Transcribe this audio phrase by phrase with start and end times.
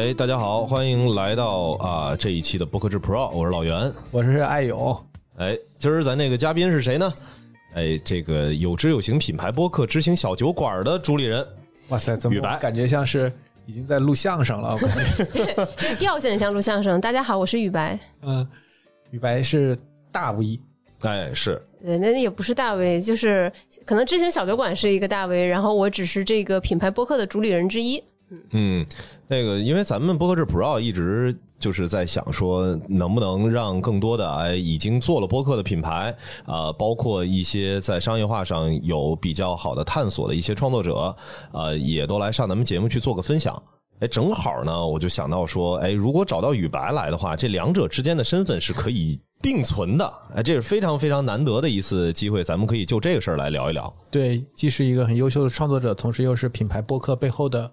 [0.00, 3.92] 哎，大家好，欢迎来到啊这一期的播客制 Pro，我是老袁。
[4.10, 4.98] 我是爱友，
[5.36, 7.12] 哎，今儿咱那个嘉宾是谁呢？
[7.74, 11.46] 哎，这个有知有行品牌播客知行小酒馆的主理人，
[11.88, 13.30] 哇塞，怎么雨白感觉像是
[13.66, 14.72] 已经在录相声了？
[14.72, 16.98] 我感觉这调性像录相声。
[16.98, 18.00] 大家好，我是雨白。
[18.22, 18.48] 嗯，
[19.10, 19.76] 雨白是
[20.10, 20.58] 大 V，
[21.02, 23.52] 哎，是对，那也不是大 V，就是
[23.84, 28.02] 可能知行小酒馆是一个大 V，然后我只是这个品牌播客的主理人之一。
[28.52, 28.86] 嗯，
[29.28, 36.14] 那个，因为咱们播客制 Pro 一直就是在想说，能不能让更多的哎已经做了播客的品牌
[36.46, 41.14] 啊、包括一些在商业化上有比较好的探索的一些创作者，
[41.52, 43.60] 呃，也都来上咱们节目去做个分享。
[44.00, 50.10] 哎，正好呢，我就想到说，哎，如果找到雨白来的话，这两者之间的身份是可以并存的。
[50.34, 53.94] 哎，这是非常非常难得的一次机会，咱们可以就这个事儿来聊一聊。
[54.10, 57.70] 对，既是一个很优秀的创作者，同时又是品牌播客背后的，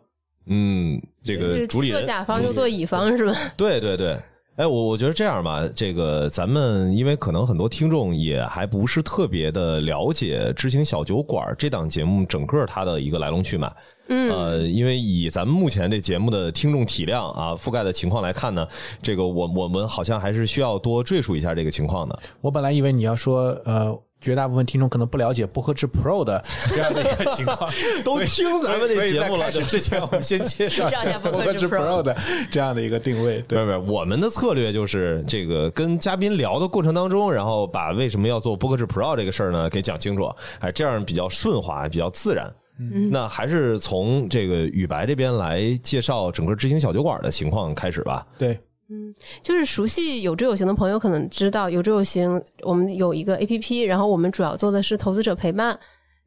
[0.48, 3.34] 嗯，这个做主理人甲方又做乙方是吧？
[3.56, 4.18] 对对对，
[4.56, 13.72] 哎，我我觉得这样吧，这个咱们因为可能很多听众也还不是特别的了解《知行小酒馆》这档节目整个它的一个来龙去脉。
[14.10, 18.66] 嗯，呃，因为以咱们目前这节目的听众体量啊，覆盖的情况来看呢，
[19.02, 22.18] 这个我我们好像还是需要多赘述一下这个情况的。
[22.40, 27.70] 我本来以为你要说，呃，绝大部分听众可能不了解播客制 Pro 的这样的一个情况，
[28.04, 30.90] 都听咱们这节目了之前，我们先 介绍
[31.22, 32.16] 播客制 Pro 的
[32.52, 33.42] 这样的一个定位。
[33.48, 40.30] 对，不是不是，我们的策略就是这个跟嘉宾聊的过程当中，然后把为什么要做播客制 Pro 这个事儿呢给讲清楚，
[40.60, 42.52] 哎，这样比较顺滑，比较自然。
[42.80, 48.24] 嗯那还是从这个雨白这边来介绍整个知行小酒馆的情况开始吧。
[48.38, 48.56] 对，
[48.90, 55.78] 嗯就是熟悉有知有行的朋友可能知道，有知有行我们有一个 A P P，然后我们主要做的是投资者陪伴，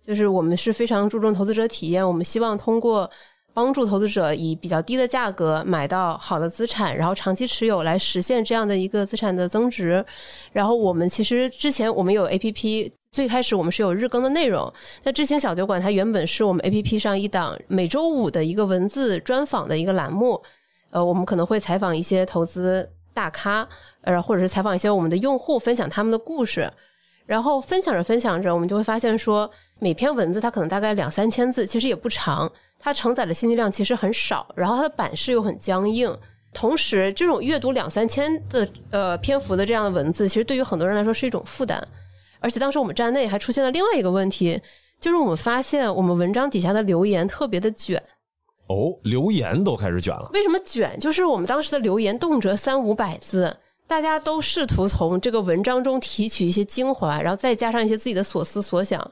[0.05, 3.11] 就是我们是非常注重投资者体验，我们希望通过
[3.55, 10.05] 帮助投资者以比较低的价格买到好的资产，然后长期持有来实现这样的一个资产的增值。
[10.53, 12.93] 然后我们其实之前我们有 A P P。
[13.13, 20.41] 最开始我们是有日更的内容，那知行小酒馆它原本是我们 A P P 上一档每周五的一个文字专访的一个栏目，
[20.91, 23.67] 呃，我们可能会采访一些投资大咖，
[24.03, 26.71] 呃，或者是采访一些我们的用户，分享他们的故事。
[27.27, 29.49] 然后分享着分享着，我们就会发现说，
[29.79, 36.13] 每篇文字它可能大概两三千字，其实也不长，它承载的信息量其实很少，然后它的版式又很僵硬。
[36.53, 41.81] 同时，这种阅读两三千的呃篇幅的这样的文字，其实对于很多人来说是一种负担。
[42.41, 44.61] 而且当时我们站内还出现了另外一个问题，
[45.01, 48.03] 就是我们发现我们文章底下的留言特别的卷。
[48.71, 50.31] 哦，留言都开始卷了。
[50.33, 50.97] 为什么卷？
[51.01, 53.57] 就是我们当时的留言动辄三五百字，
[53.89, 59.11] 大家都试图从这个文章中提取一些精华，然后再加上一些自己的所思所想。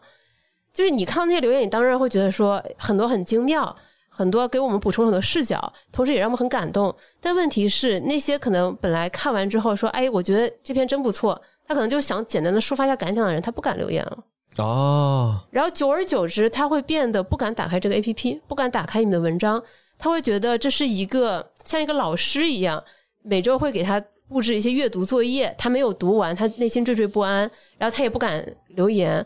[0.73, 3.75] 就是你看到那些留言，你当然会觉得说很多很精妙，
[4.09, 6.95] 很多给我们补充很多视角，同时也让我们很感动。
[7.21, 14.19] 但问题是，那些可能本来看完之后说：“哎，我觉得这篇真不错。”他可能就想简单的抒发一下感想的人，他不敢留言了。
[14.59, 19.63] 哦，然后久而久之，他会变得不敢打开这个 A P P，不敢打开你们的文章，
[19.99, 22.83] 他会觉得这是一个像一个老师一样，
[23.23, 29.25] 每周会给他布置一些阅读作业，他没有读完，他内心惴惴不安，然后他也不敢留言，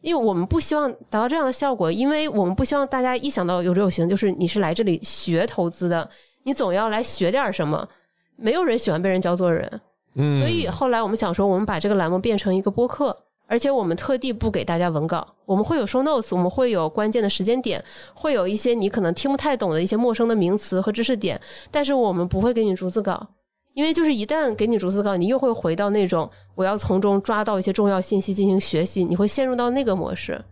[0.00, 6.08] 因为我们不希望达到这样的效果，因为我们不希望大家一想到有志有行，就是你是来这里学投资的，
[6.42, 7.88] 你总要来学点什么，
[8.36, 9.80] 没有人喜欢被人教做人，
[10.16, 13.16] 嗯，所以后来我们想说，我们把这个栏目变成一个播客，
[13.52, 21.38] 而且我们特地不给大家文稿，我们会有 show notes，我们会有关键的时间点，会有一些你可能听不太懂的一些陌生的名词和知识点，
[21.70, 23.28] 但是我们不会给你逐字稿，
[23.74, 30.42] 因为就是一旦给你逐字稿，你又会回到那种我要从中抓到一些重要信息进行学习，你会陷入到那个模式。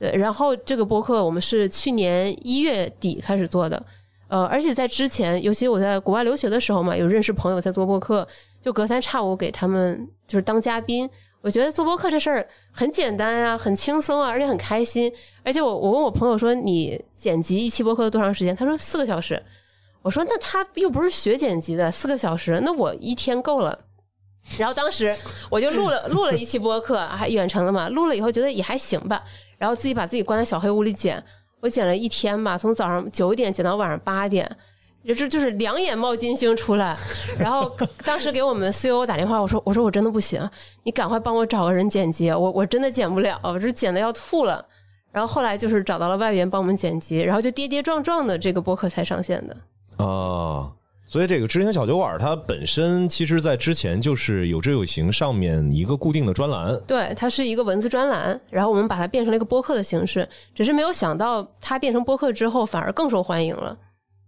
[0.00, 3.84] 对，然后这个播客我们是去年一月底开始做的，
[4.28, 8.26] 呃，而且在之前，尤其我在国外留学的时候嘛，有认识朋友在做播客，
[8.62, 11.06] 就隔三差五给他们就是当嘉宾。
[11.44, 15.12] 我觉得做播客这事儿很简单啊，很轻松啊，而且很开心。
[15.42, 18.56] 而且我我问我朋友说，你剪辑一期播客多长时间？
[18.56, 19.40] 他说四个小时。
[20.00, 23.78] 我说那他又不是学剪辑的，四个小时，那我一天够了。
[24.56, 25.14] 然后当时
[25.50, 29.22] 我就录了录了一期播客，还远程的嘛，录了以后觉得也还行吧，
[29.58, 31.22] 然后自己把自己关在小黑屋里剪，
[31.60, 34.50] 我剪了一天吧，从早上九点剪到晚上八点，
[35.06, 36.96] 就就就是两眼冒金星出来。
[37.38, 37.70] 然后
[38.04, 40.48] 当时给我们 CEO 打电话，我说我说我真的不行，
[40.82, 44.64] 你赶快帮我找个人剪辑，我我真的剪不了，我这剪的要吐了。
[45.12, 49.56] 然后后来就是找到了外援帮我们剪辑，然后就跌跌撞撞的这个播客才上线的。
[49.98, 50.72] 哦，
[51.06, 63.78] 所以这个知行小酒馆它本身其实在之前就是有知有行上面一个固定的专栏，对，它是一个文字专栏，然后我们把它变成了一个播客的形式，只是没有想到它变成播客之后反而更受欢迎了。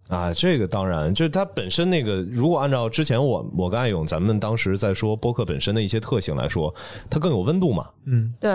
[0.07, 6.73] 啊，这个当然，就是它本身那个，如果按照之前我我跟艾勇咱们当时在说播客本身的一些特性来说，
[7.09, 7.89] 它更有温度嘛。
[8.05, 8.49] 嗯，对，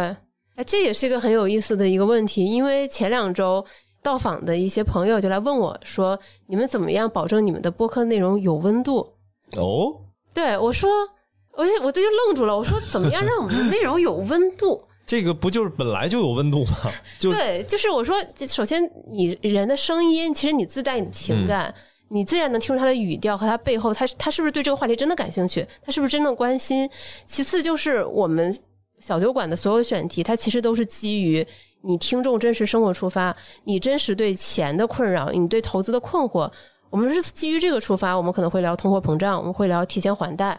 [0.54, 3.64] 哎，这也是一个很有意思的一个问题，因为前两周
[4.02, 6.18] 到访的一些朋友就来问我说
[6.48, 9.14] ：“你们怎么样保证你们的播客内容有温度
[9.56, 9.94] 哦，？”
[10.32, 10.90] 对我说，
[11.52, 14.82] 我就我这就愣住了，我说怎么样让我们的内容有温度？
[15.12, 16.90] 这个不就是本来就有温度吗？
[17.20, 18.16] 就对，就是我说，
[18.48, 18.82] 首先
[19.12, 21.74] 你人的声音，其实你自带你的情感，
[22.08, 26.88] 你自然能听出他的语调和他背后，他他是不是对这个话题真的感兴趣，他是不是真的关心。
[27.26, 28.58] 其次就是我们
[29.00, 31.46] 小酒馆的所有选题，它其实都是基于
[31.82, 36.50] 你听众真实生活出发，你真实对钱的困扰，你对投资的困惑。
[36.88, 40.58] 我们是基于这个出发，我们可能会聊通货膨胀，我们会聊提前还贷。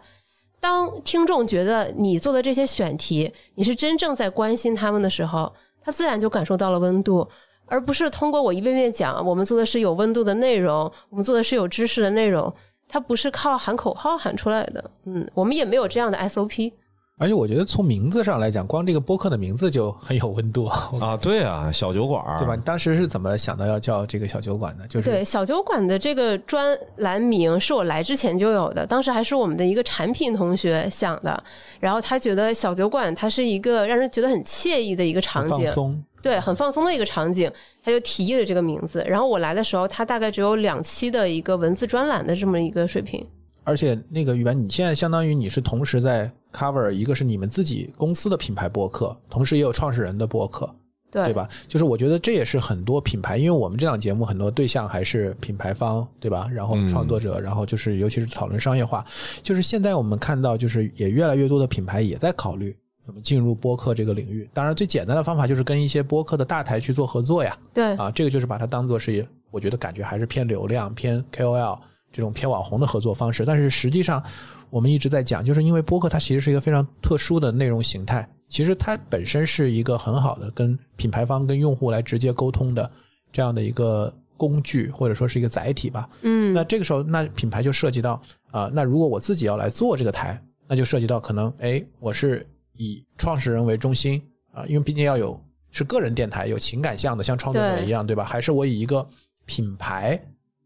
[0.63, 5.51] 当听众觉得你做的这些选题，你是真正在关心他们的时候，
[5.81, 7.27] 他自然就感受到了温度，
[7.65, 12.51] 而不是通过我一遍遍讲，我们做的是有温度的内容，我们做的是有知识的内容，
[12.87, 14.89] 它不是靠喊口号喊出来的。
[15.03, 16.71] 嗯，我们也没有这样的 SOP。
[17.19, 22.55] 而且我觉得从名字上来讲，光这个播客的名字就很有温度，啊，对啊，小酒馆对吧？
[22.55, 24.87] 你当时是怎么想到要叫这个小酒馆的？
[24.87, 31.41] 就是对小酒馆的这个专栏名是我来之前就有的，当时还是我们的一个产品同学想的，
[31.79, 37.49] 然后他觉得小酒馆它是一个让人觉得很惬意的一个场景放景，松，对，很放松的一个场景，
[37.83, 39.05] 他就提议了这个名字。
[39.07, 43.23] 然后我来的时候，他大概只有两期的一个文字专栏的这么一个水平。
[43.63, 50.69] 而且那个玉凡，你现在相当于你是同时在 cover 一个是你们自己公司的品牌播客，同时也有创始人的播客，
[51.11, 51.47] 对对吧？
[51.67, 56.47] 就是我觉得这也是很多品牌，因为我们这档节目很多对象还是品牌方，对吧？
[56.51, 59.05] 然后嗯创作者，然后就是尤其是讨论商业化，
[59.41, 64.49] 就是现在我们看到，就是也越来越多的品牌也在考虑怎么进入播客这个领域。
[64.53, 71.79] 当然，最简单的方法就是跟一些播客的大台去做合作呀，对，啊，这个就是把它当做是，我觉得感觉还是偏流量、偏 KOL
[72.13, 73.43] 这种偏网红的合作方式。
[73.43, 74.23] 但是实际上，
[74.69, 82.89] 我们一直在讲，就是因为播客它其实是一个非常特殊的内容形态，其实它本身是一个很好的跟品牌方、跟用户来直接沟通的
[83.31, 86.09] 这样的一个工具，或者说是一个载体吧。
[86.21, 88.21] 嗯，那这个时候，那品牌就涉及到
[88.51, 94.21] 啊、那如果我自己要来做这个台，那就涉及到可能，哎，我是以创始人为中心
[94.51, 95.39] 啊、因为毕竟要有
[95.71, 98.23] 是个人电台，有情感向的，像创作者一样，对吧？
[98.23, 99.07] 还是我以一个
[99.45, 100.19] 品牌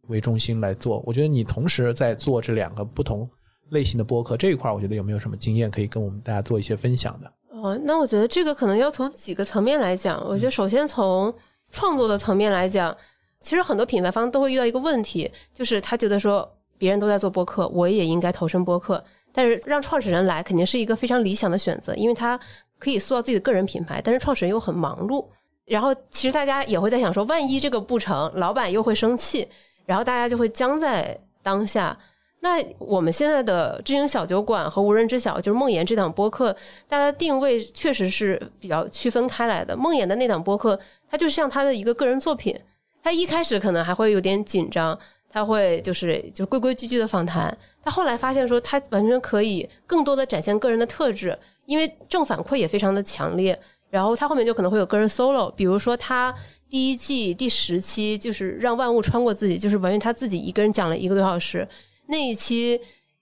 [0.08, 1.04] 为中心来做？
[1.06, 3.30] 我觉得你同时在做这两个不同
[3.70, 7.32] 类型的播客这一块，我觉得有没有什么经验可以跟我们大家做一些分享的？
[7.50, 10.24] 哦，那我觉得这个可能要从几个层面来讲。
[10.28, 11.34] 我觉得首先从
[11.72, 12.96] 创作的层面来讲，
[13.42, 19.04] 其实很多品牌方都会遇到一个问题，就是他觉得说别人都在做播客，我也应该投身播客。
[19.34, 22.40] 但是让创始人来肯定是一个非常理想的选择，因为他
[22.80, 25.26] 可以塑造自己的个人品牌，但是创始人又很忙碌。
[25.66, 29.48] 然后其实大家也会在想说，万一这个不成，老板又会生气，
[29.88, 31.98] 然后大家就会僵在当下。
[32.40, 36.56] 那我们现在的知行小酒馆和无人知晓，就是梦妍这档播客，
[36.88, 39.76] 大家定位确实是比较区分开来的。
[39.76, 40.80] 梦妍的那档播客，
[41.10, 42.56] 它就像他的一个个人作品，
[43.02, 44.98] 他一开始可能还会有点紧张，
[45.32, 53.60] 他会就是就规规矩矩的访谈，他后来发现说他完全可以更多的展现个人的特质，因为正反馈也非常的强烈。
[53.90, 56.34] 然后他后面就可能会有个人 solo，比如说他
[56.70, 61.68] 第一季第十期就是让万物穿过自己，就是完全他自己一个人讲了一个多小时。
[62.08, 62.80] 那一期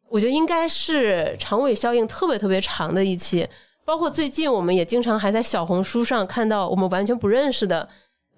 [0.09, 3.47] 我觉得应该是长尾效应特别特别长的一期，
[3.83, 7.87] 包括最近我们也经常还在小红书上看到我们完全不认识的，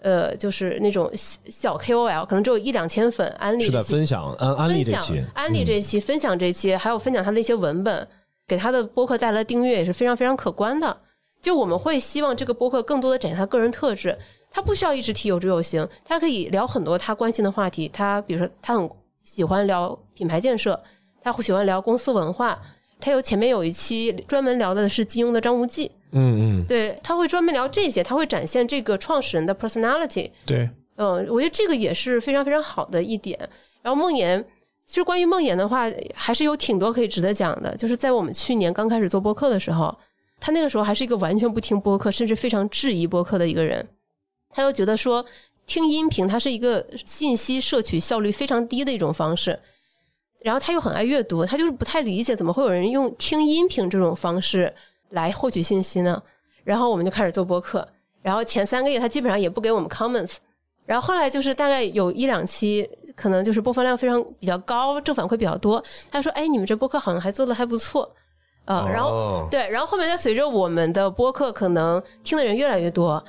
[0.01, 8.07] 呃，就是那种小小 KOL，可能只有一两千粉安利是在分享安安利这期，安利这一期，分享这期，还有分享他的一些文本，
[8.47, 10.97] 给他的播客带来的订阅也是非常非常可观的。
[11.41, 14.17] 就我们会希望这个播客更多的展现他个人特质，
[14.51, 17.87] 他不需要一直提有志有行，他可以聊很多他关心的话题。
[17.89, 18.89] 他比如说，他很
[19.23, 20.79] 喜欢聊品牌建设，
[21.21, 22.59] 他会喜欢聊公司文化。
[22.99, 30.31] 他有前面有一期专门聊的是金庸的张无忌，嗯嗯，对他会专门聊这些，他会展现这个创始人的 personality。
[30.47, 33.37] 对，嗯，我觉得这个也是非常非常好的一点。
[33.83, 34.43] 然后梦妍，
[34.87, 37.77] 其实关于梦妍的话，还是有挺多可以值得讲的。
[37.77, 39.95] 就是在我们去年刚开始做播客的时候，
[40.39, 43.87] 他那个时候还是一个完全不听播客，甚至非常质疑播客的一个人。
[44.49, 45.25] 他又觉得说，
[45.65, 49.59] 听音频它是一个信息摄取效率非常低的一种方式。
[50.39, 54.73] 然后他又很爱阅读，他就是不太理解怎么会有人用听音频这种方式
[55.09, 56.21] 来获取信息呢？
[56.63, 57.85] 然后我们就开始做播客，
[58.21, 60.35] 然后前三个月他基本上也不给我们 comments，
[60.85, 65.83] 然后后来就是大概有一两期，可能就是播放量非常比较高，正反馈比较多。
[66.11, 68.09] 他说：“哎，你们这播客好像还做的还不错。”
[68.67, 73.23] 啊、然后哦对，然后后面再随着我们的播客可能听的人越来越多，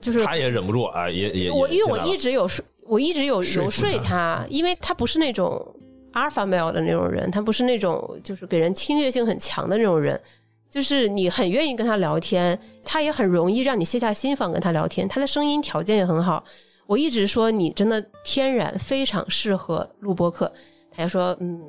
[0.00, 5.64] 就是他也忍不住啊，也也我因为我一直有说，我一直有游说他，因为他不是那种
[6.10, 10.20] 阿尔法 male 的那种人，他不是那种就是给人侵略性很强的那种人，
[10.68, 16.42] 就是你很愿意跟他聊天，他也很容易让你卸下心防跟他聊天，他的声音条件也很好。
[16.88, 20.52] 我一直说你真的天然非常适合录播客，
[20.90, 21.60] 他就说嗯，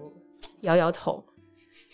[0.62, 1.24] 摇摇头。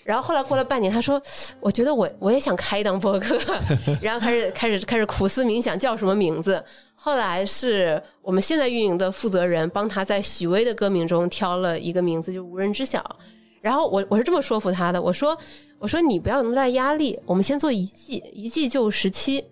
[0.08, 1.22] 然后后来过了半年，他说
[1.60, 3.38] ：“我觉得我我也想开一档播客。
[4.02, 6.64] ”然后开始开始开始苦思冥想叫什么名字。
[6.96, 13.04] 后来是我们现在运营的负责人帮他在许巍的歌名中挑了一个名字，就无人知晓。
[13.60, 15.38] 然后我我是这么说服他的，我说
[15.78, 19.44] 我说你不要有那么大压力，我们先做一季，一季就十期。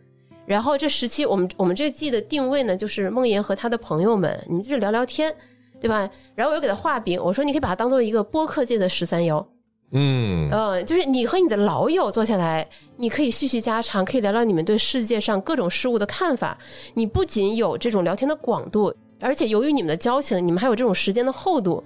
[0.46, 5.36] 然后这十期我们我们这季的定位呢，就是梦妍和他的朋友们，你们就是聊聊天，
[5.82, 6.10] 对吧？
[6.34, 9.46] 然后我又给他画饼，我说你可以把它当做一个播客界的十三幺。
[9.92, 16.58] 嗯，嗯，就是你和你的老友坐下来，你可以叙叙家常，可以聊聊你们对世界上各种事物的看法。
[16.94, 21.84] 你不仅有这种聊天的广度，而且由于你们的交情，你们还有这种时间的厚度。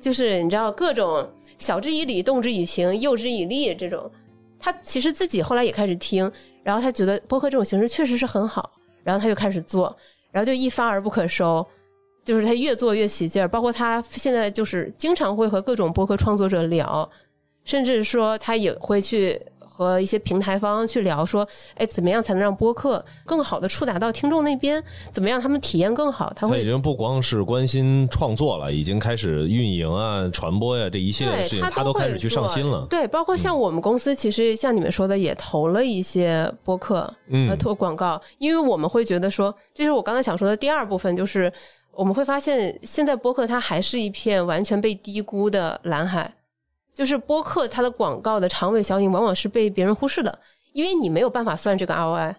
[0.00, 1.28] 就是你知道各种
[1.58, 4.10] 晓之以理、动之以情、诱之以利这种。
[4.58, 6.30] 他其实自己后来也开始听，
[6.62, 8.70] 然后他觉得播客这种形式确实是很好，
[9.02, 9.94] 然后他就开始做，
[10.30, 11.66] 然后就一发而不可收。
[12.22, 17.10] 就是他越做越起劲儿，包括他现在就是经常会和各种播客创作者聊，
[17.70, 21.46] 甚至说他也会去和一些平台方去聊，说，
[21.76, 24.82] 哎，怎么样才能让播客更好的触达到听众那边？
[25.12, 26.32] 怎么样他们体验更好？
[26.34, 32.84] 他会他已经不光是关心创作了，已经开始运营啊、传播呀、这一系列的事情，他他都开始去上心了。
[32.90, 41.50] 对，包括像我们公司，其实像你们说的，也投了一些播客，嗯呃，做广告，因为我们会觉得说，这是我刚才想说的第二部分，就是
[41.92, 46.34] 我们会发现，现在播客它还是一片完全被低估的蓝海，
[47.00, 50.38] 就是播客它的广告的长尾效应往往是被别人忽视的，
[50.74, 52.34] 因为你没有办法算这个 ROI，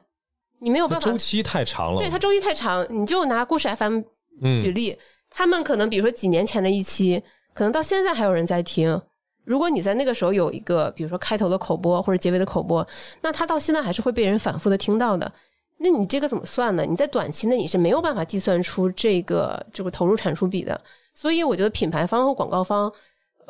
[0.59, 4.05] 你没有办法周期太长了，对它周期太长，你就拿故事 FM 举
[4.43, 4.95] 嗯，例，
[5.31, 7.19] 他们可能比如说几年前的一期，
[7.55, 9.01] 可能到现在还有人在听。
[9.45, 12.87] 如果你在那个时候有一个，比如说开头的口播或者结尾的口播，
[13.21, 15.31] 那它到现在还是会被人反复的听到的。
[15.79, 16.85] 那你这个怎么算呢？
[16.87, 20.79] 你在短期内你是没有办法计算出这个这个投入产出比的。
[21.15, 22.93] 所以我觉得品牌方和广告方，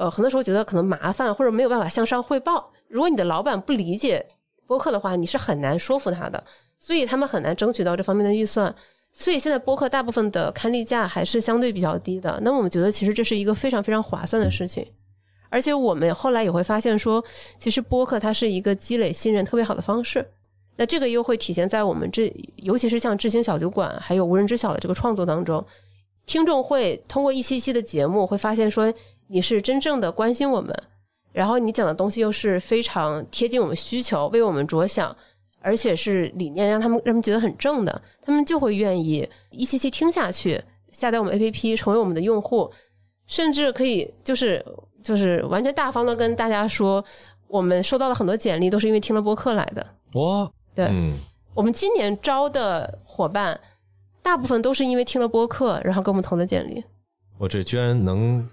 [0.01, 2.72] 呃，很多时候觉得可能麻烦或者没有办法向上汇报。
[2.88, 4.25] 如果你的老板不理解
[4.65, 6.43] 播客的话，你是很难说服他的，
[6.79, 8.74] 所以他们很难争取到这方面的预算。
[9.13, 12.39] 所以现在播客大部分的刊例价还是相对比较低的。
[12.41, 14.84] 那么我们觉得其实这是一个非常非常划算的事情，
[15.50, 17.24] 而且我们后来也会发现说，
[17.60, 20.27] 其实播客它是一个积累信任特别好的方式。
[20.77, 25.63] 那这个又会体现在我们这，尤其是像智行小酒馆还有无人知晓的这个创作当中，
[26.25, 28.91] 听众会通过一期期的节目，会发现说
[29.31, 30.75] 你是真正的关心我们，
[31.31, 35.15] 然后你讲的东西又是非常贴近我们需求，为我们着想，
[35.61, 40.61] 而且是理念让他们让他们觉得很正的，他们就会愿意一期期听下去，
[40.91, 42.69] 下载我们 APP 成为我们的用户，
[43.25, 44.63] 甚至可以就是
[45.01, 47.01] 就是完全大方的跟大家说，
[47.47, 49.88] 我们收到了很多简历都是因为听了播客来的。
[50.15, 51.13] 哇，对嗯，
[51.53, 53.57] 我们今年招的伙伴，
[54.21, 56.83] 大部分都是因为听了播客，然后给我们投的简历。
[57.38, 58.45] 我这居然能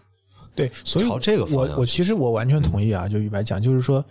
[0.59, 4.05] 对，所以朝这个方我向我其实我完全同意啊，就宇白讲，就是说，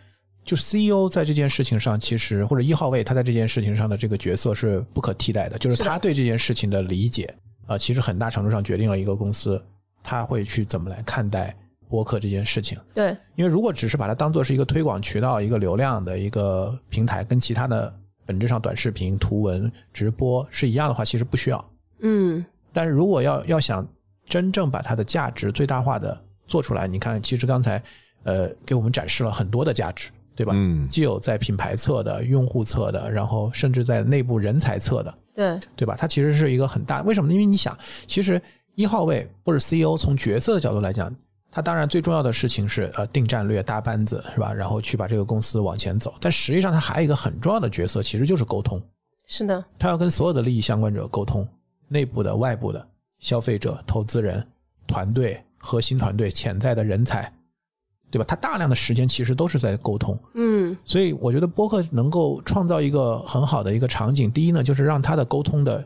[0.45, 7.31] 就 CEO 在这件事情上，其实或者一号位他在这件事情上的这个角色是不可替代的，就是他对这件事情的理解
[7.65, 9.61] 啊、其实很大程度上决定了一个公司
[10.01, 11.53] 他会去怎么来看待
[11.89, 12.77] 播客这件事情。
[12.93, 17.93] 对，因为如果只是把它当做是一个推广渠道、一个流量的一个平台，跟其他的
[18.25, 21.69] 本质上短视频、图文、直播是一样的话，其实不需要。
[21.99, 23.85] 嗯，但是如果要要想
[24.29, 27.81] 真正把它的价值最大化的做出来，你看，其实刚才
[28.23, 30.53] 呃给我们展示了很多的价值，对吧？
[30.55, 35.95] 嗯既有在品牌侧的、用户侧的，然后甚至在内部人才侧的，对，对吧？
[35.97, 37.33] 它其实是一个很大，为什么呢？
[37.33, 37.77] 因为你想，
[38.07, 38.41] 其实
[38.75, 41.13] 一号位或者 CEO 从角色的角度来讲，
[41.51, 44.53] 他当然最重要的事情是呃定战略、搭班子，是吧？
[44.53, 46.13] 然后去把这个公司往前走。
[46.21, 48.81] 但实际上，他还有一个很重要的角色，其实就是沟通。
[49.25, 51.47] 是的，他要跟所有的利益相关者沟通，
[51.87, 52.87] 内部的、外部的、
[53.19, 54.45] 消费者、投资人、
[54.85, 57.29] 团队、核心团队、潜在的人才，
[58.09, 58.23] 对吧？
[58.25, 60.17] 他大量的时间其实都是在沟通。
[60.33, 64.31] 嗯，所以我觉得播客能够创造一个很好的一个场景。
[64.31, 65.85] 第一呢，就是让他的沟通的，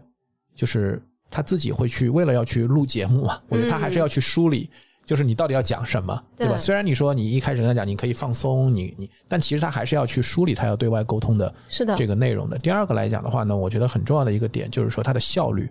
[0.55, 4.69] 就是他自己会去为了要去录节目嘛，我觉得他还是要去梳理，
[5.03, 6.53] 就是你到底要讲什么，对吧？
[6.53, 12.57] 对虽然你说你一开始跟他讲你可以放松，你你，但其实他还是要去梳理他要对外沟通的是的，这个内容的。
[12.59, 15.67] 第二个来讲的话呢，我觉得很重要的一个点就是说它的效率，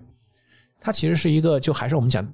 [0.81, 2.26] 它其实是一个，就还是我们讲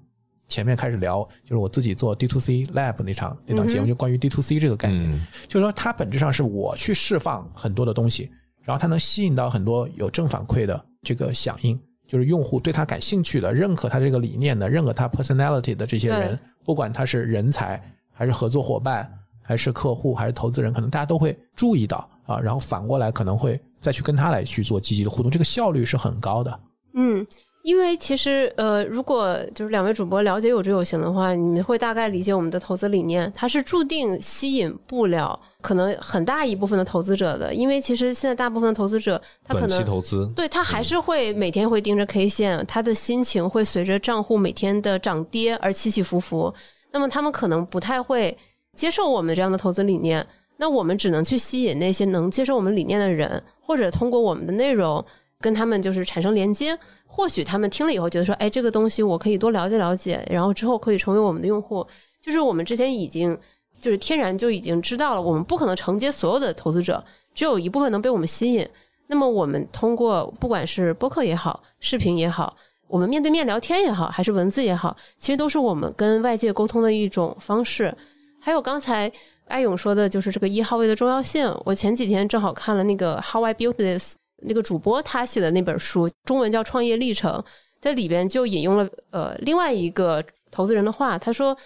[0.49, 5.27] 前面开始聊，就是我自己做 D to C Lab 那场那档节目，就关于 D to C 这个概念，嗯。
[5.49, 8.31] 就是说它本质上是我去释放很多的东西，
[8.63, 19.11] 然后它能吸引到很多有正反馈的这个响应，就是用户对他感兴趣的、认可他这个理念的、认可他 personality 的这些人，不管他是人才还是合作伙伴，
[19.43, 26.61] 还是客户还是投资人，可能大家都会注意到啊，然后反过来可能会再去跟他来去做积极的互动，这个效率是很高的。
[26.95, 27.27] 嗯，
[27.67, 39.85] 因为其实呃，如果就是两位主播了解有知有行的话，你们会大概理解我们的投资理念，它是注定吸引不了可能很大一部分的投资者的，因为其实现在大部分的投资者他可能。
[39.85, 46.55] 投资，对他还是会每天会盯着 K 线，他的心情会随着账户每天的涨跌而起起伏伏。
[46.93, 48.39] 那么他们可能不太会
[48.77, 50.25] 接受我们这样的投资理念，
[50.57, 55.05] 那我们只能去吸引那些能接受我们理念的人，或者通过我们的内容
[55.41, 56.79] 跟他们就是产生连接。
[57.07, 61.87] 或许他们听了以后觉得说，哎，这个东西我可以多了解了解，然后之后可以成为我们的用户。
[62.21, 63.39] 就是我们之前已经
[63.79, 67.03] 就是天然就已经知道了，我们不可能承接所有的投资者，
[67.35, 68.69] 只有一部分能被我们吸引。
[69.07, 72.55] 那么我们通过不管是播客也好，视频也好，
[72.89, 77.97] 我们面对面聊天也好，还是文字也好，其实都是我们跟外界沟通的一种方式。
[78.41, 79.11] 还有刚才
[79.47, 81.51] 艾勇说的，就是这个一号位的重要性。
[81.65, 87.33] 我前几天正好看了那个《How I Built This》那个主播他写的那本书，中文叫《创业历程》，
[87.81, 91.57] 在里边就引用了呃另外一个投资人的话，他说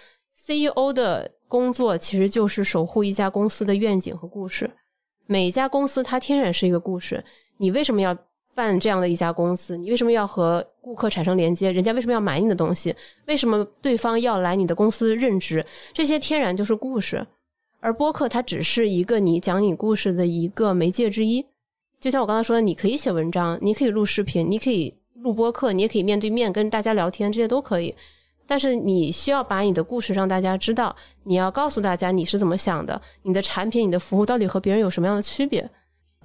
[0.45, 4.69] ，CEO 的工作其实就是守护一家公司的愿景和故事。
[5.27, 7.23] 每一家公司它天然是一个故事，
[7.57, 8.17] 你为什么要
[8.53, 9.77] 办这样的一家公司？
[9.77, 11.71] 你为什么要和顾客产生连接？
[11.71, 12.93] 人家为什么要买你的东西？
[13.27, 15.65] 为什么对方要来你的公司任职？
[15.93, 17.25] 这些天然就是故事，
[17.79, 21.45] 而播客它只是一个你讲你故事的一个媒介之一。
[22.01, 27.95] 就像我刚才说的，你可以写文章，你可以录视频，你可以录播客，你也可以面对面跟大家聊天，这些都可以。
[28.47, 30.93] 但是你需要把你的故事让大家知道，
[31.23, 35.69] 你要告诉大家你是怎么想的，你的产品、你的服务到底和别人有什么样的区别。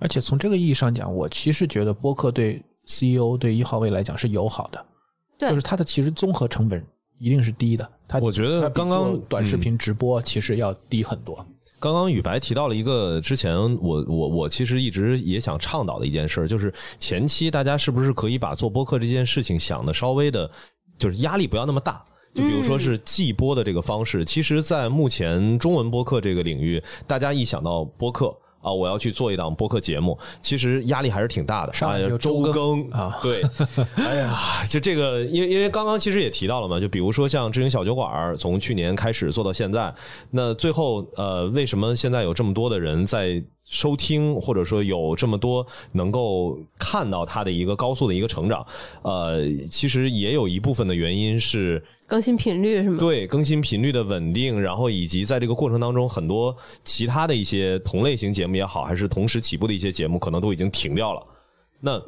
[0.00, 4.83] 而且从这个意义上讲，我其实觉得播客对 CEO 对一号位来讲是友好的，
[5.37, 6.83] 对就是它的其实综合成本
[7.18, 7.87] 一定是低的。
[8.09, 11.46] 它我觉得它刚刚短视频直播其实要低很多。
[11.79, 20.51] 刚刚宇白提到了一个之前我我我其实一直也想倡导的一件事，就是前期大家是不是可以把做播客这件事情想的稍微的，
[20.99, 22.05] 就是压力不要那么大。
[22.35, 31.72] 就比如说是季播的这个方式，其实，在目前中文播客这个领域，大家一想到播客啊，我要去做一档播客节目，其实压力还是挺大的。
[31.72, 33.40] 上来就周周更啊对，
[33.94, 39.94] 哎呀，就这个，因为因为刚刚其实也提到了嘛，就比如说像知行小酒馆儿，从去年开始做到现在，
[40.33, 48.66] 那最后呃，为什么现在有这么多的人在收听，或者说有这么多能够看到它的一个高速的一个成长？
[49.02, 51.81] 呃，其实也有一部分的原因是。
[52.07, 52.99] 更新频率是吗？
[53.01, 61.27] 对更新频率的稳定，然后以及在这个过程当中，很多其他的一些同类型节目也好，还是同时起步的一些节目，可能都已经停掉了。
[61.81, 62.01] 那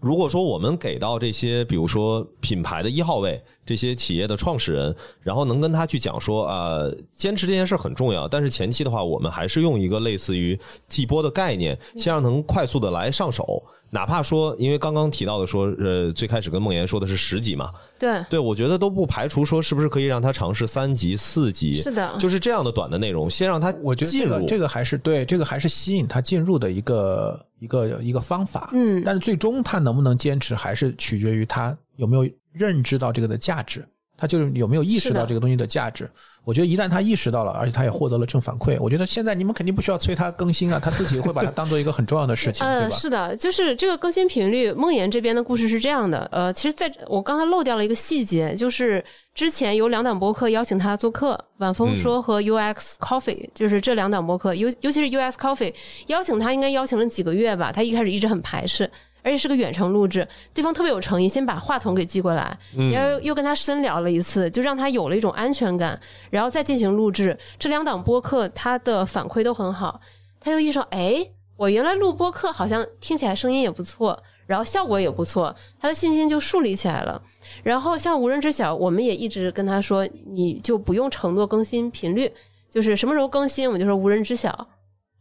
[0.00, 10.58] 如果说我们给到这些，比如说品牌的一号位，这些企业的创始人，然后能跟他去讲说，呃，坚持这件事很重要，但是前期的话，我们还是用一个类似于
[10.88, 13.62] 季播的概念，先让他能快速的来上手。
[13.94, 22.16] 哪怕说，因为刚刚提到的说，呃，最开始跟梦妍说的是十级嘛，对，对，我觉得都不排除说是不是可以让他尝试三级、四级，是的。
[22.18, 24.30] 就是这样的短的内容，先让他我觉得进入。
[24.30, 28.70] 这个这个还是对，这个还是吸引他进入的一个一个一个方法。
[28.72, 29.02] 嗯。
[29.04, 36.10] 但是最终他能不能坚持，还是取决于他有没有认知到这个的价值，他就是有没有意识到这个东西的价值。
[36.44, 42.96] 我觉得一旦他意识到了，而且他也获得了正反馈，我觉得现在你们肯定不需要催他更新啊，他自己会把它当做一个很重要的事情，对呃，吧？
[42.96, 44.72] 是的，就是这个更新频率。
[44.72, 49.04] 梦妍这边的故事是这样的，呃，其实在我刚才漏掉了一个细节，就是
[49.36, 55.72] 之前有两档播客邀请他做客，晚风说和 UX Coffee，、就是这两档播客，尤尤其是 UX Coffee
[56.08, 58.90] 邀请他，应该邀请了几个月吧，他一开始一直很排斥。
[59.22, 62.58] 而且是个远程录制，对方特别有诚意，先把话筒给寄过来，
[62.92, 65.98] 然后又跟他深聊了一次，就让他有了一种安全感，
[66.30, 67.38] 然后再进行录制。
[67.58, 70.00] 这两档播客他的反馈都很好，
[70.40, 71.24] 他又意识到，哎，
[71.56, 77.22] 我原来录播客好像听起来声音也不错，然后效果也不错，他的信心就树立起来了。
[77.62, 82.32] 然后像无人知晓，我们也一直跟他说，你就不用承诺更新频率，
[82.70, 84.50] 就是什么时候更新，我们就说无人知晓。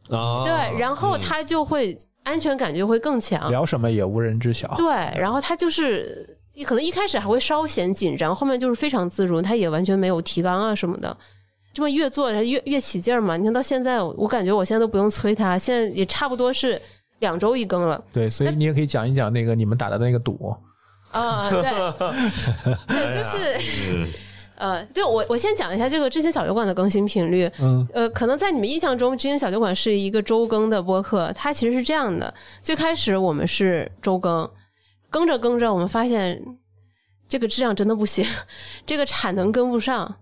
[0.10, 3.50] 啊，对，然后他就会安全感就会更强。
[3.50, 4.74] 聊什么也无人知晓。
[4.78, 4.88] 对，
[5.20, 11.16] 然后他就是可能一开始还会稍显紧张，后面就是非常自如，他也完全没有提纲啊什么的。
[11.74, 13.38] 这么越做他越越起劲儿嘛。
[13.38, 16.82] 你看到现在，我感觉我现在都不用催他，现在也差不多是
[17.20, 18.04] 两周一更了。
[18.12, 20.56] 对，所以你也可以讲一讲那个你们打的那个赌。
[21.12, 21.62] 啊、对，
[22.88, 24.08] 对，就是。
[24.62, 27.50] 呃，对我我先讲一下这个知行小酒馆的更新频率。
[27.60, 34.48] 嗯，呃，可能在你们印象中，知行小酒馆是一个周更的播客，它其实是这样的：最开始我们是周更，
[35.10, 36.40] 更着更着，我们发现
[37.28, 38.24] 这个质量真的不行，
[38.86, 40.14] 这个产能跟不上，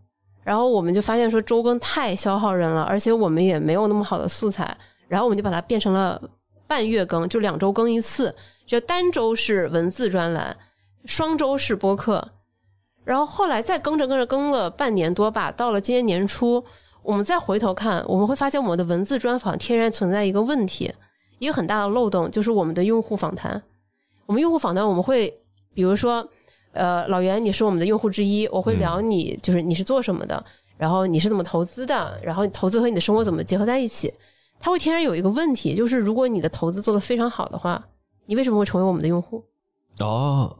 [0.41, 4.73] 然后我们就发现说周更太消耗人了，而且我们也没有那么好的素材，
[5.09, 6.21] 然后我们就把它变成了
[6.65, 8.33] 半月更，就两周更一次，
[8.65, 10.55] 就单周是文字专栏，
[11.03, 12.25] 双周是播客。
[13.09, 16.63] 然后后来再更着更着更了半年多吧，到了今年年初，
[17.01, 20.93] 我们再回头看，我们会发现我们的文字专访天然存在一个问题，
[21.39, 23.59] 一个很大的漏洞，就是我们的用户访谈。
[24.27, 25.35] 我们用户访谈，我们会
[25.73, 26.23] 比如说，
[26.73, 30.45] 呃，老袁，你是我们的用户之一，我会聊你，就是你是做什么的，
[30.77, 34.13] 然后你是怎么投资的，然后投资和你的生活怎么结合在一起。
[34.59, 37.83] 它会天然有一个问题，就是如果你的投资做得非常好的话，
[38.27, 39.43] 你为什么会成为我们的用户？
[39.99, 40.55] 哦，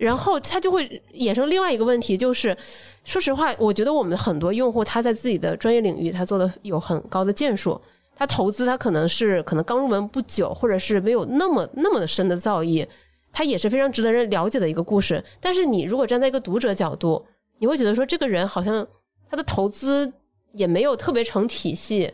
[0.00, 2.56] 然后它就会衍生另外一个问题，就是
[3.04, 7.78] 说实话，我觉得我们很多用户他在自己的专业领域他做的有很高的建树，
[8.16, 12.86] 他投资他可能是可能刚入门不久，或者是没有那么那么的深的造诣，
[13.30, 15.22] 他也是非常值得人了解的一个故事。
[15.38, 17.22] 但是你如果站在一个读者角度，
[17.58, 18.86] 你会觉得说这个人好像
[19.30, 20.10] 他的投资
[20.54, 22.10] 也没有特别成体系，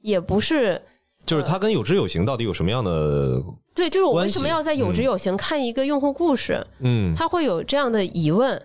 [0.00, 0.82] 也不是
[1.28, 3.40] 就是它跟有知有行到底有什么样的？
[3.74, 6.66] 对，就是我为什么要在有知有行看一个用户故事？
[6.80, 8.60] 嗯，他会有这样的疑问。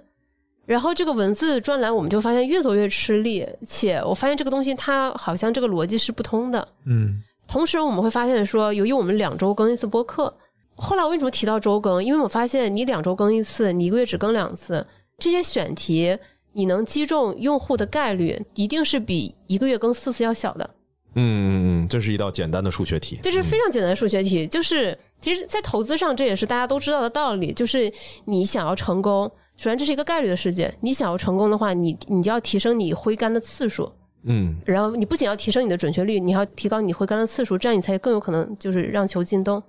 [0.66, 6.66] 然后这个文字专栏，我们就发现越做越吃力，且我发现这个东西它好像这个逻辑是不通的。
[6.86, 10.34] 嗯同时，我们会发现说，由于我们两周更一次播客，
[10.76, 12.02] 后来我为什么提到周更？
[12.02, 14.88] 因为我发现你两周更一次，你一个月只更两次，
[15.20, 16.18] 这些选题
[16.54, 20.70] 你能击中用户的概率，一定是比一个月更四次要小的。
[21.16, 23.20] 嗯嗯嗯，这是一道简单的数学题。
[23.22, 27.92] 这是非常简单的数学题，就是其实，在投资上这也是大家都知道的道理，就是
[28.26, 29.24] 你想要成功，
[29.56, 33.92] 首先这是一个概率的世界，你想要成功的话，你你就要提升你挥杆的次数，
[34.24, 39.62] 嗯，然后你不仅要提升你的准确率，你还要提高你挥杆的次数，这样你才更有可能就是让球进洞，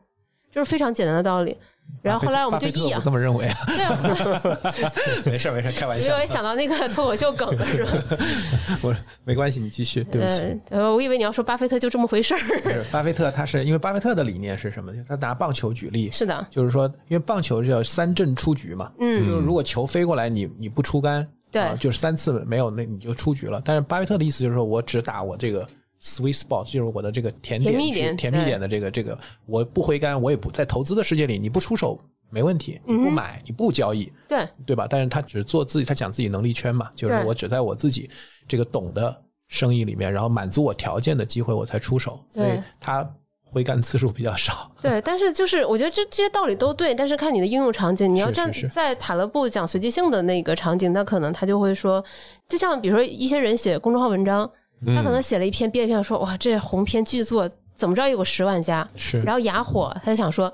[0.51, 1.57] 就是非常简单的道理。
[2.03, 4.93] 然后后来我们就一啊巴菲特不，这么认为啊，对啊，
[5.25, 7.93] 没事没事，开玩笑因为想到那个脱口秀梗了，是吧？
[8.83, 8.95] 我
[9.25, 10.43] 没关系，你继续，对不起。
[10.69, 12.85] 呃，呃我以为你要说巴菲特就这么回事儿。
[12.93, 14.93] 巴菲特他是因为巴菲特的理念是什么？
[15.09, 23.63] 他拿棒球举例，是的，就是说，因为棒球叫三振出局嘛，嗯就是如果球飞过来，你你不出杆，对啊就是三次没有，那你就出局了。
[23.65, 25.67] 但是巴菲特的意思就是说我只打我这个
[26.05, 31.99] sweet spot，就是我的这个甜点甜蜜点甜蜜点的这个这个，我不回杆，我也不在投资的世界里，你不出手
[32.31, 34.87] 没问题，你不买，你不交易，对，对吧？
[34.89, 38.11] 但是他只做自己，他讲自己能力圈嘛，就是我只在我自己
[38.47, 39.17] 这个懂的
[39.49, 43.09] 生意里面，然后满足我条件的机会我才出手，所以他
[43.45, 44.71] 回杆次数比较少。
[44.83, 52.05] 对，但是就是我觉得这这些道理都对，但是看你的应用场景，你要站在塔勒布讲随机性的那个场景，那可能他就会说，
[52.49, 54.51] 就像比如说一些人写公众号文章，
[54.87, 60.53] 他可能写了一篇憋一篇说哇这红篇巨作怎么着也有个十万加，是，然后雅火，他就想说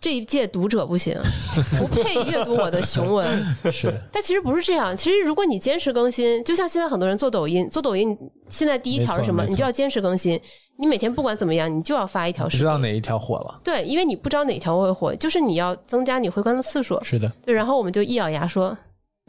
[0.00, 1.16] 这一届读者不行，
[1.78, 3.56] 不配阅读我的雄文。
[3.72, 8.16] 是 但其实不是这样，其实如果你坚持更新，就像现在很多人做抖音，做抖音
[8.48, 9.44] 现在第一条是什么？
[9.46, 10.38] 你就要坚持更新，
[10.78, 12.60] 你每天不管怎么样，你就要发一条不视频。
[12.60, 13.60] 知道哪一条火了。
[13.64, 16.98] 对，因为你不知道哪条会火，就是你要增加你回关的次数。
[17.02, 18.76] 是的，对，然后我们就一咬牙说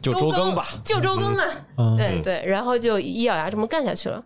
[0.02, 0.66] 就周更吧。
[0.84, 1.44] 就周更吧。
[1.78, 4.22] 嗯，对对，然后就一咬牙这么干下去了。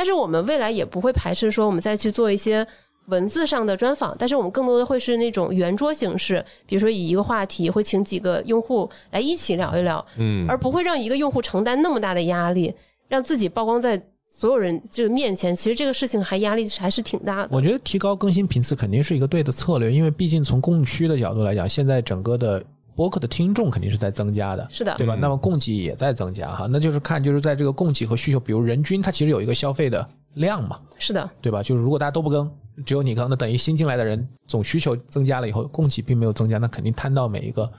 [0.00, 2.66] 但是我们未来也不会排斥说我们再去做一些
[3.08, 12.72] 文字上的专访，但是我们更多的会是那种圆桌形式，比如说以一个话题会请几个用户来一起聊一聊，嗯，而不会让一个用户承担那么大的压力，
[13.08, 15.54] 让自己曝光在所有人这个面前。
[15.54, 17.50] 其实这个事情还压力还是挺大的。
[17.52, 22.64] 我觉得提高更新频次肯定是一个对的策略，因为毕竟从供需的角度来讲，现在整个的
[23.00, 25.14] 播客的听众肯定是在增加的，是的对吧？
[25.16, 31.62] 嗯那么供给也在增加哈，那就是看就是在这个供给和需求，比如人均它其实有一个消费的量嘛，是的，对吧？
[31.62, 32.50] 就是如果大家都不更，
[32.84, 37.72] 只有你更，那等于新进来的人总需求增加了以后，供给并没有增加，那肯定摊到每一个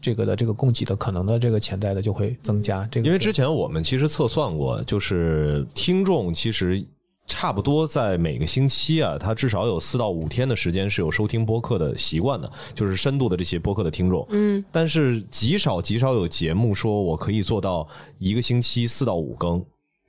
[0.00, 2.88] 这个的这个供给的可能的这个潜在的就会增加。
[2.90, 6.82] 这个因为之前我们其实测算过，就是听众其实
[7.32, 14.26] 差不多在每个星期啊，他至少有四到五天的时间是有收听播客的习惯的，就是深度的这些播客的听众。
[14.28, 19.64] 嗯，但是极少极少有节目说我可以做到一个星期四到五更，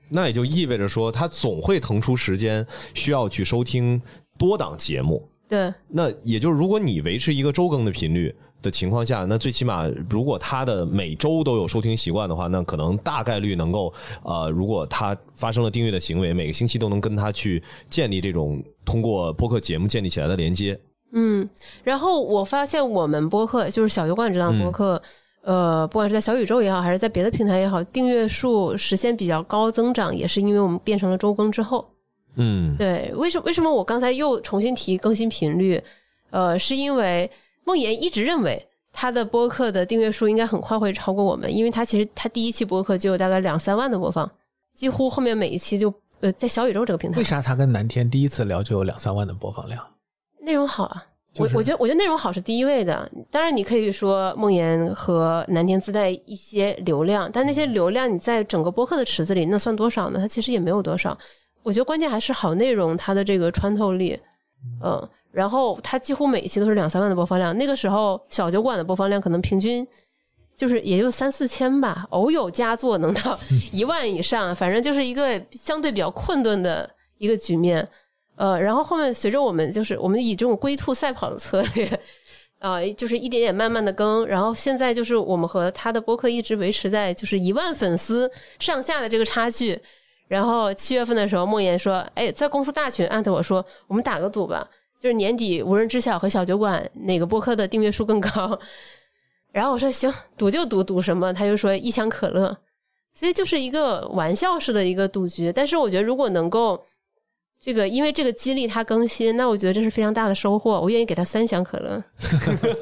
[0.09, 4.01] 那也就意味着说他总会腾出时间需要去收听
[4.37, 5.25] 多档节目。
[5.47, 20.79] 对，那也就是，如果你维持一个周更的频率的情况下，那最起码如果他的每周都有收听习惯的话，那可能大概率能够呃，如果他发生了订阅的行为，每个星期都能跟他去建立这种通过播客节目建立起来的连接。
[21.11, 21.47] 嗯，
[21.83, 24.99] 然后我发现我们播客就是小酒馆这档播客，
[25.43, 31.87] 呃，不管是在小宇宙也好，还是在别的平台也好，订阅数实现比较高增长，也是因为我们变成了周更之后。
[32.35, 35.79] 嗯对，为什为什么我刚才又重新提更新频率？
[36.31, 37.29] 呃，是因为
[37.63, 44.29] 梦妍一直认为他的播客的订阅数应该很快会超过我们，因为他其实他第一期播客就有大概两三万的播放，
[44.73, 49.83] 几乎后面每一期就呃在小宇宙这个平台为啥他跟南天第一次聊就有两三万的播放量？
[50.39, 51.03] 内容好啊。
[51.33, 60.19] 就是我我觉得我觉得内容好是第一位的，当然你可以说梦妍和南天自带一些流量，但那些流量你在整个播客的池子里那算多少呢？
[60.19, 61.17] 它其实也没有多少。
[61.63, 64.15] 我觉得关键还是好内容它的这个穿透力，
[64.83, 69.85] 嗯，然后它几乎每一期都是两三万的播放量，那个时候小酒馆的播放量可能平均
[70.55, 73.37] 就是也就三四千吧，偶有佳作能到
[73.73, 77.85] 一万以上，反正就是一个相对比较困顿的一个局面。
[78.35, 81.99] 呃，然后后面随着我们就是我们以这种龟兔赛跑的策略，
[82.59, 89.79] 啊、就是一点点慢慢的更，然后现在就是我们和他的播客一直维持在就是一万粉丝上下的这个差距。
[90.27, 94.67] 然后七月份的时候，梦妍说：“哎，在公司大群艾特我说，我们打个赌吧，
[95.03, 98.57] 就是年底无人知晓和小酒馆哪个播客的订阅数更高。”
[99.51, 102.57] 然后我说：“行，赌就赌，赌什么？”他就说：“一箱可乐。”
[103.11, 105.51] 所以就是一个玩笑式的一个赌局。
[105.51, 106.81] 但是我觉得如果能够
[107.59, 110.79] 这个，因为这个激励他更新，那我觉得这是非常大的收获。
[110.79, 112.01] 我愿意给他三箱可乐。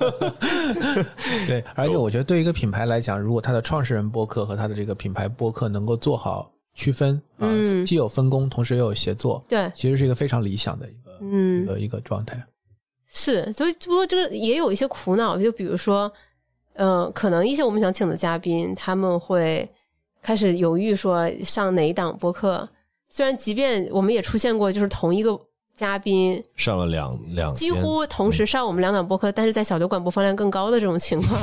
[1.48, 12.44] 对，而且我觉得对一个品牌来讲，如果它的创始人播客和他的这个品牌播客能够做好区分啊、嗯既有分工，同时又有协作，对，其实是一个非常理想的一个、一嗯，的一个状态。
[13.08, 16.12] 是，所以不过这个也有一些苦恼，就比如说，
[16.74, 19.70] 呃，可能一些我们想请的嘉宾，他们会
[20.22, 22.68] 开始犹豫说上哪一档播客。
[23.10, 25.38] 虽然即便我们也出现过，就是同一个
[25.76, 31.42] 嘉宾上了两两几乎同时上我们两档播客，但是在小酒馆播放量更高的这种情况，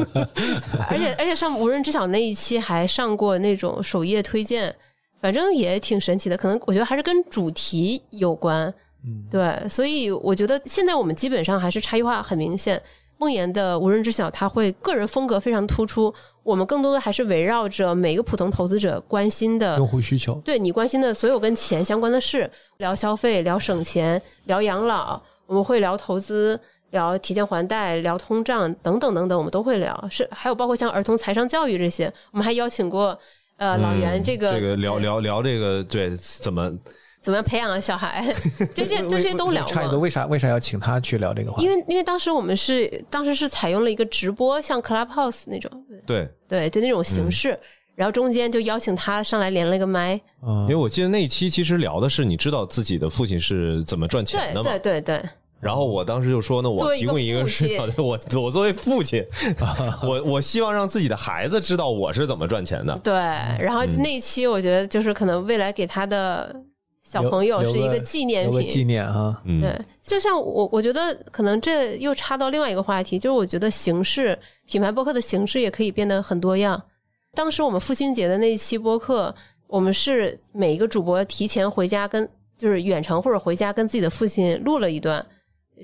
[0.88, 4.74] 而且而且上无人知晓那一期还上过那种首页推荐，
[5.20, 6.36] 反正也挺神奇的。
[6.38, 8.72] 可能我觉得还是跟主题有关，
[9.06, 12.80] 嗯，对，所以我觉得现在我们基本上还是差异化很明显。
[13.16, 16.12] 梦妍的无人知晓，他会个人风格非常突出，
[16.42, 26.58] 我们更多的还是围绕着每个普通投资者关心的用户需求，对你关心的所有跟钱相关的事，聊消费，聊省钱，聊养老，我们会聊投资，
[26.90, 30.08] 聊提前还贷，聊通胀等等等等，我们都会聊。
[30.10, 33.16] 是还有包括像儿童财商教育这些，我们还邀请过
[33.58, 36.70] 呃老袁这个、嗯这个聊聊聊这个对怎么
[37.24, 38.22] 怎么样培养小孩，
[38.74, 40.00] 这这这些都聊差异多，过。
[40.00, 41.64] 为啥为啥要请他去聊这个话题？
[41.64, 45.70] 因为因为当时我们是当时是采用了一个直播，像 Clubhouse 那种，
[46.06, 46.28] 对？
[46.46, 47.58] 对的那种形式，
[47.94, 50.64] 然后中间就邀请他上来连了个麦，嗯。
[50.64, 54.70] 因为我记得那一期其实聊的是你知道自己的父亲是怎么赚钱的嘛。
[54.70, 55.22] 对，对对，
[55.60, 57.68] 然后我当时就说呢，我提供一个父亲。
[57.70, 59.24] 视角，我我作为父亲，
[60.06, 62.94] 我我希望让自己的孩子知道我是怎么赚钱的。
[62.98, 66.54] 对，然后那一期我觉得就是可能未来给他的
[67.22, 68.86] 小朋友是一个纪念品纪品。
[68.88, 76.82] 念啊，嗯，对，就像我，我觉得可能这又插到另外一个话题，就是我觉得形式品牌播客的形式也可以变得很多样。
[77.34, 79.34] 当时我们父亲节的那一期播客，
[79.66, 85.24] 我们是每一个主播提前回家跟就是远程或者回家跟自己的父亲录了一段，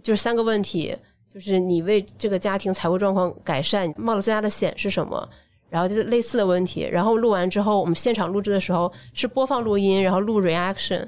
[0.02, 0.96] 就是三个问题，
[1.32, 5.28] 就是你为这个家庭财务状况改善冒了最大的险是什么？
[5.68, 11.06] 然后就是类似的问题，然后录完之后，我们现场录制的时候是播放录音，然后录 reaction，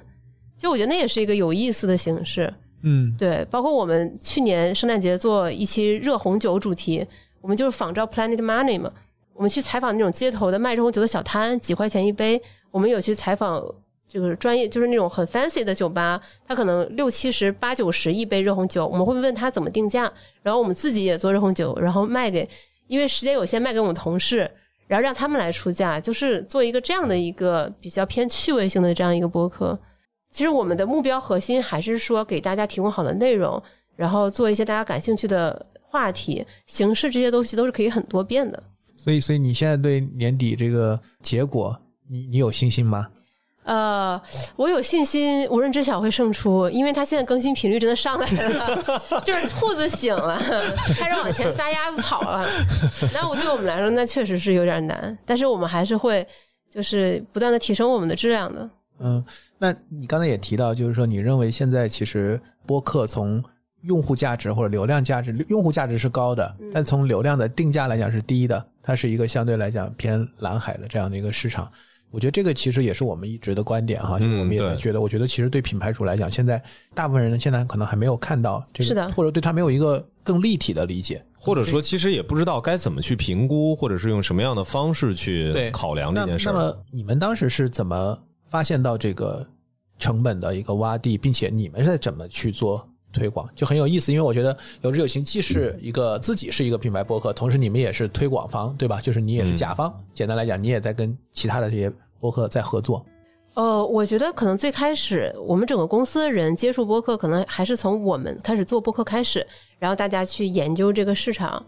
[0.63, 2.55] 就我觉得那也是一个有意思的形式。
[2.85, 7.05] 嗯对，包括我们去年圣诞节做一期热红酒主题，
[7.41, 8.93] 我们就是仿照 Planet Money 嘛，
[9.35, 12.41] 我们去采访那种街头的卖热红酒的小摊，几块钱一杯。
[12.71, 13.61] 我们有去采访
[14.07, 20.11] 就是专业，就是那种很 fancy 的酒吧，他可能六七十、八九十一杯热红酒，我们会问他怎么定价，
[20.45, 22.49] 然后我们自己也做热红酒，然后卖给，
[22.87, 24.49] 因为时间有限，卖给我们同事。
[24.89, 29.79] 然后让他们来出价，就是做一个这样的一个比较偏趣味性的这样一个播客。
[30.33, 33.63] 其实我们的目标核心还是说给大家提供好的内容，
[33.95, 38.61] 然后做一些大家感兴趣的话题，形式这些东西都是可以很多变的。
[38.97, 43.07] 所以所以你现在对年底这个结果，你你有信心吗？
[43.65, 44.21] 呃，
[44.57, 48.83] 我有信心无人知晓会胜出，因为它现在更新频率真的上来了，
[49.25, 50.37] 就是兔子醒了，
[50.99, 52.45] 开始往前撒丫子跑了。
[53.15, 56.27] 那我对我们来说，那确实是有点难，但是我们还是会
[56.69, 58.69] 就是不断的提升我们的质量的。
[59.03, 59.25] 嗯，
[59.59, 63.43] 那你刚才也提到，就是说你认为现在其实播客从
[63.83, 71.71] 用户价值或者流量价值，用户价值是高的，但从流量的定价来讲是低的，它是一个相对来讲偏蓝海的这样的一个市场。
[72.11, 76.63] 我觉得这个其实也是我们一直的观点哈，就是我们也对觉得，我觉得其实对品牌主来讲，现在
[76.95, 81.25] 大部分人现在可能还没有看到这个，是的或者对它没有一个更立体的理解。
[81.35, 86.53] 或者说其实也不知道该怎么去评估，或者是用什么样的方式去考量这件事儿。
[86.53, 88.17] 那么你们当时是怎么
[88.53, 89.45] 发现到这个
[89.99, 94.13] 成本的一个洼地，并且你们是怎么去做推广，就很有意思。
[94.13, 99.01] 因为我觉得有志有行既是一个自己是一个品牌播客，同时你们也是推广方，对吧？
[99.01, 99.91] 就是你也是甲方。
[100.13, 103.03] 简单来讲，你也在跟其他的这些播客在合作。
[103.55, 109.47] 呃，我觉得可能最开始我们整个公司的人接触播客，可能还是从我们开始做播客开始，
[109.79, 111.65] 然后大家去研究这个市场，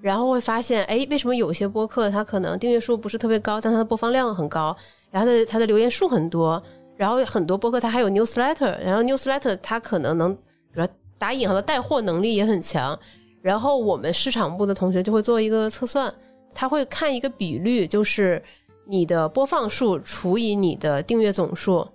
[0.00, 4.76] 然后会发现，哎，为什么有些播客它可能订阅数不是特别高，但它的播放量很高，
[5.10, 6.62] 然后它的他的留言数很多，
[6.96, 10.40] 然后很多播客它还有 newsletter，然后 newsletter 它可能能，比
[10.72, 12.98] 如说打引号的带货能力也很强，
[13.42, 16.12] 然后我们市场部的同学就会做一个测算，
[16.54, 18.42] 他会看一个比率，就是。
[18.90, 21.86] 你的播放数除以你的订阅总数，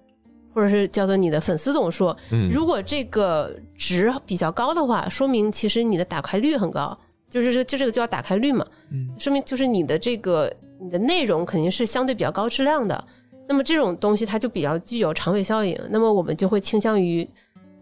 [0.53, 6.95] 或者是叫做你的粉丝总数，嗯如果这个值比较高的话，说明其实你的打开率很高，
[7.31, 13.03] 就是这就这个就叫打开率嘛，嗯，说明就是你的这个你的内容肯定是相对比较高质量的，
[13.47, 17.27] 那么这种东西它就比较具有长尾效应，那么我们就会倾向于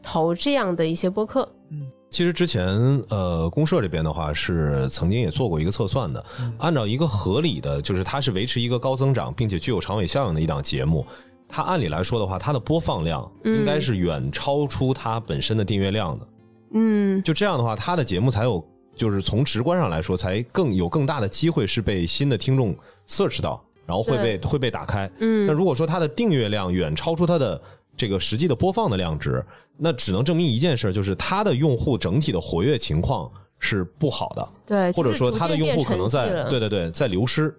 [0.04, 2.68] 投这样的一些播客，嗯其实之前
[3.08, 6.22] 呃，公社这边的话是曾经也做过一个测算的，
[6.58, 11.06] 按照一个合理的，就是它是维持一个高增长并且具有长尾效应的一档节目，
[11.48, 16.28] 它按理来说的话，它的播放量应该是远超出它本身的订阅量的。
[16.74, 17.24] 嗯。
[17.24, 18.62] 就这样的话，它的节目才有，
[18.95, 22.75] 就是从直观上来说，才更有更大的机会是被新的听众
[23.08, 25.10] search 到，然后会被会被打开。
[25.19, 27.62] 嗯那如果说它的订阅量远超出它的
[27.97, 29.43] 这个实际的播放的量值，
[29.77, 37.56] 那只能证明一件事，就是它的用户整体的活跃情况是不好的，对，或者说它的用户可能在对对对在流失。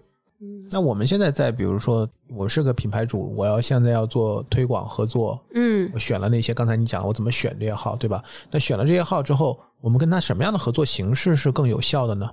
[0.69, 8.21] 那我们现在在，比如说，我是个品牌主，我要现在要做推广合作，嗯我选了那些刚才你讲我怎么选这些号，对吧？
[8.51, 12.29] 那选了这些号之后，我们跟他什么样的合作形式是更有效的呢？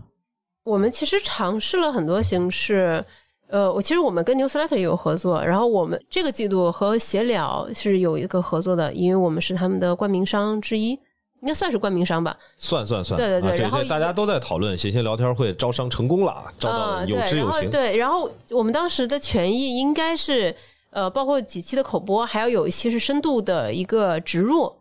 [0.63, 3.05] 我们其实尝试了很多形式，
[3.49, 12.37] 呃，我其实我们跟 Newsletter 也有合作，然后我们这个季度和闲聊是有一个合作的，因为我们是他们的冠名商之一，应该算是冠名商吧。
[12.57, 17.65] 算算算，对对对然后大家都在讨论闲闲聊天会招商成功了，招到啊，对，了有知然有行。
[17.65, 20.55] 后对，然后我们当时的权益应该是
[20.91, 24.73] 呃，包括几期的口播，还要有一期是深度的一个植入。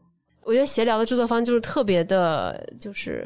[0.50, 3.24] 我觉得闲聊的制作方就是特别的，就是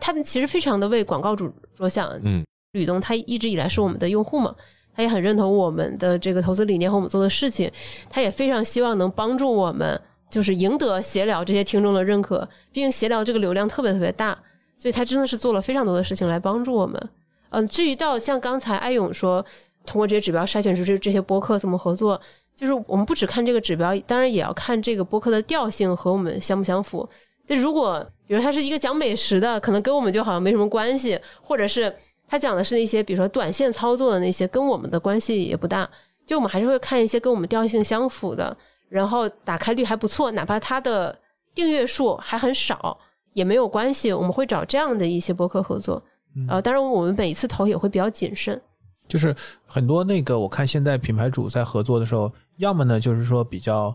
[0.00, 2.18] 他们其实非常的为广告主着想。
[2.24, 4.54] 嗯，吕东他一直以来是我们的用户嘛，
[4.94, 7.70] 他也很认同我们的这个投资理念和我们做的事情，
[8.08, 12.48] 他也非常希望能帮助我们，就是赢得闲聊这些听众的认可。
[12.72, 14.38] 毕竟闲聊这个流量特别特别大，
[14.78, 17.10] 所以他真的是做了非常多的事情来帮助我们。
[17.50, 19.44] 嗯，至于到像刚才艾勇说，
[19.84, 22.18] 通过这些指标筛选出这这些播客怎么合作，
[22.54, 27.08] 就是我们不只看这个指标，当然也要看这个播客的调性和我们相不相符。
[27.46, 31.92] 就如果比如他是一个讲美食的，可能跟我们就好像没什么关系，或者是
[32.28, 35.88] 他讲的是那些比如说短线操作的那些，跟我们的关系也不大。
[36.24, 38.56] 就我们还是会看一些跟我们调性相符的，
[38.88, 41.18] 然后打开率还不错，哪怕它的
[41.52, 42.96] 订阅数还很少
[43.32, 46.00] 也没有关系，我们会找这样的一些播客合作。
[46.48, 48.58] 呃，当然我们每一次投也会比较谨慎。
[49.08, 49.34] 就是
[49.66, 53.94] 很多那个，我看现在品牌主在合作的时候，要么呢就是说比较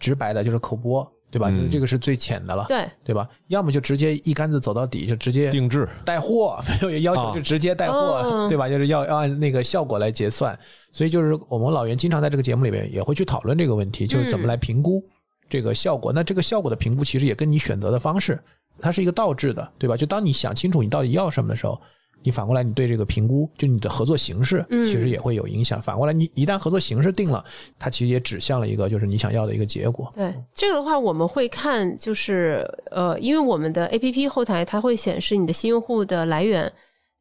[0.00, 1.48] 直白的，就是口播，对吧？
[1.50, 3.28] 嗯就是这个是最浅的了，对，对吧？
[3.48, 8.68] 要么就直接一竿子走到底，就直接定制，带货，没有要求啊就直接带货，嗯对吧？
[8.68, 10.58] 就是要要按那个效果来结算。
[10.90, 15.04] 所以就是我们老袁经常在这个节目里面也会去讨论这个问题，就是怎么来评估
[15.48, 16.12] 这个效果。
[16.12, 18.42] 那这个效果的评估其实也跟你选择的方式，
[18.80, 19.96] 它是一个倒置的，对吧？
[19.96, 21.80] 就当你想清楚你到底要什么的时候。
[22.22, 25.80] 你反过来，你对这个评估，就你的合作形式，嗯其实也会有影响。
[25.80, 27.44] 反过来，你一旦合作形式定了，
[27.78, 30.12] 它其实也指向了一个就是你想要的一个结果。
[30.14, 36.70] 对这个的话，我们会看，就是呃，因为我们的 A P P 后台它会显示你的新用户的来源，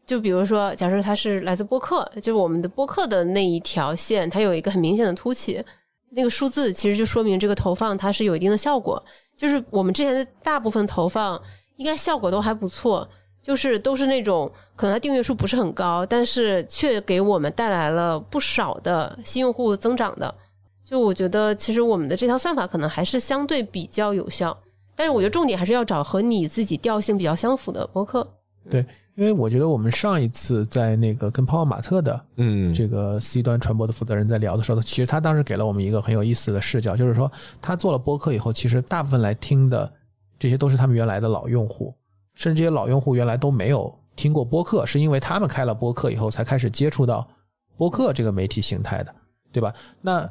[0.05, 5.63] 就比如说，假设它是来自播客，就是我们的播客的那一条线，它有一个很明显的凸起，
[6.11, 9.01] 那个数字其实就说明这个投放它是有一定的效果。
[9.35, 11.39] 就是我们之前的大部分投放
[11.75, 13.07] 应该效果都还不错，
[13.47, 20.35] 就是都是那种可能它订阅数不是很高，但是却给我们带来了不少的新用户增长的。
[20.83, 24.57] 就我觉得，其实我们的这套算法可能还是相对比较有效，
[24.97, 28.27] 但是我觉得重点还是要找和你自己调性比较相符的播客。
[28.69, 28.85] 对，
[29.15, 37.31] 因为我觉得我们上一次在那个跟泡泡玛特的嗯，这个 C 端传播的负责人在聊的时候，其实他当时给了我们一个很有意思的视角，就是说
[37.61, 39.89] 他做了播客以后，其实大部分来听的
[40.37, 41.93] 这些都是他们原来的老用户，
[42.37, 47.27] 甚至这些老用户原来都没有听过播客，是因为他们开了播客以后才开始接触到
[47.75, 49.13] 播客这个媒体形态的，
[49.51, 49.73] 对吧？
[49.99, 50.29] 那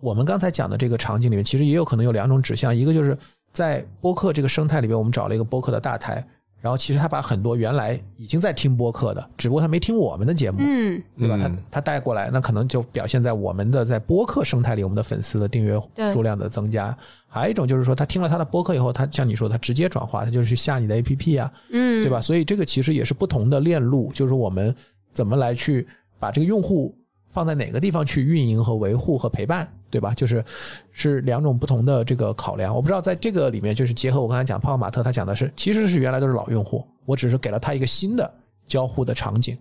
[0.00, 3.16] 我们刚才讲的这个场景里面，其实也有可能有两种指向，一个就是
[3.52, 6.26] 在播客这个生态里面，我们找了一个播客的大台。
[6.62, 11.36] 然后其实他把很多原来已经在听播客的，只不过他没听我们的节目，嗯，对吧？
[11.38, 15.76] 嗯他他带过来，那可能就表现在我们的在播客生态里，我们的粉丝的订阅
[16.12, 16.96] 数量的增加。
[17.26, 22.20] 还有一种就是说，他听了他的播客以后，他像你说，他直接转化，他就是去下你的 APP 啊，嗯，对吧？
[22.20, 24.72] 所以这个其实也是不同的链路，就是我们
[25.10, 25.84] 怎么来去
[26.20, 26.96] 把这个用户
[27.32, 30.14] 放在哪个地方去运营和维护和陪伴，对吧？
[30.14, 30.44] 就是
[30.92, 32.74] 是两种不同的这个考量。
[32.74, 38.32] 我不知道在这个里面，就是结合我刚才讲泡泡玛特，他讲的是其实是原来都是老用户，我只是给了他一个新的
[38.68, 39.58] 交互的场景。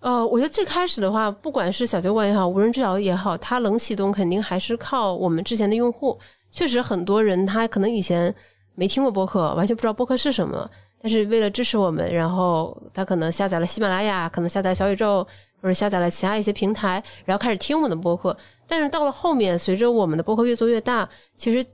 [0.00, 6.18] 呃，我觉得最开始的话，不管是小酒馆也好，无人知晓也好，它冷启动肯定还是靠我们之前的用户。
[6.50, 8.34] 确实，很多人他可能以前
[8.74, 10.68] 没听过播客，完全不知道播客是什么，
[11.02, 15.26] 但是为了支持我们，然后他可能下载了喜马拉雅，可能下载小宇宙，
[15.60, 18.36] 或者下载了其他一些平台，然后开始听我们的播客。
[18.66, 21.64] 但是到了后面，随着我们的播客越做越大，其实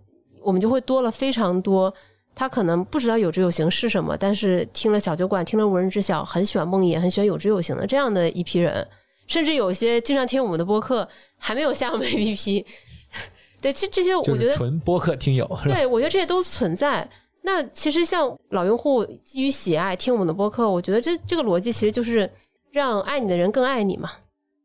[0.42, 1.92] 我们就会多了非常多。
[2.34, 8.86] 他可能不知道有知有行是什么，但是听了小酒馆，听了无人知晓，很喜欢梦魇，很喜欢有知有行的这样的一批人，
[9.26, 11.08] 甚至有一些经常听我们的播客，
[11.38, 12.64] 还没有下我们 APP。
[13.62, 15.48] 对，这这些我觉得纯播客听友？
[15.64, 17.08] 对，我觉得这些都存在。
[17.40, 22.30] 那其实像老用户基于喜爱听我们的播客，我觉得这这个逻辑其实就是
[22.70, 24.10] 让爱你的人更爱你嘛。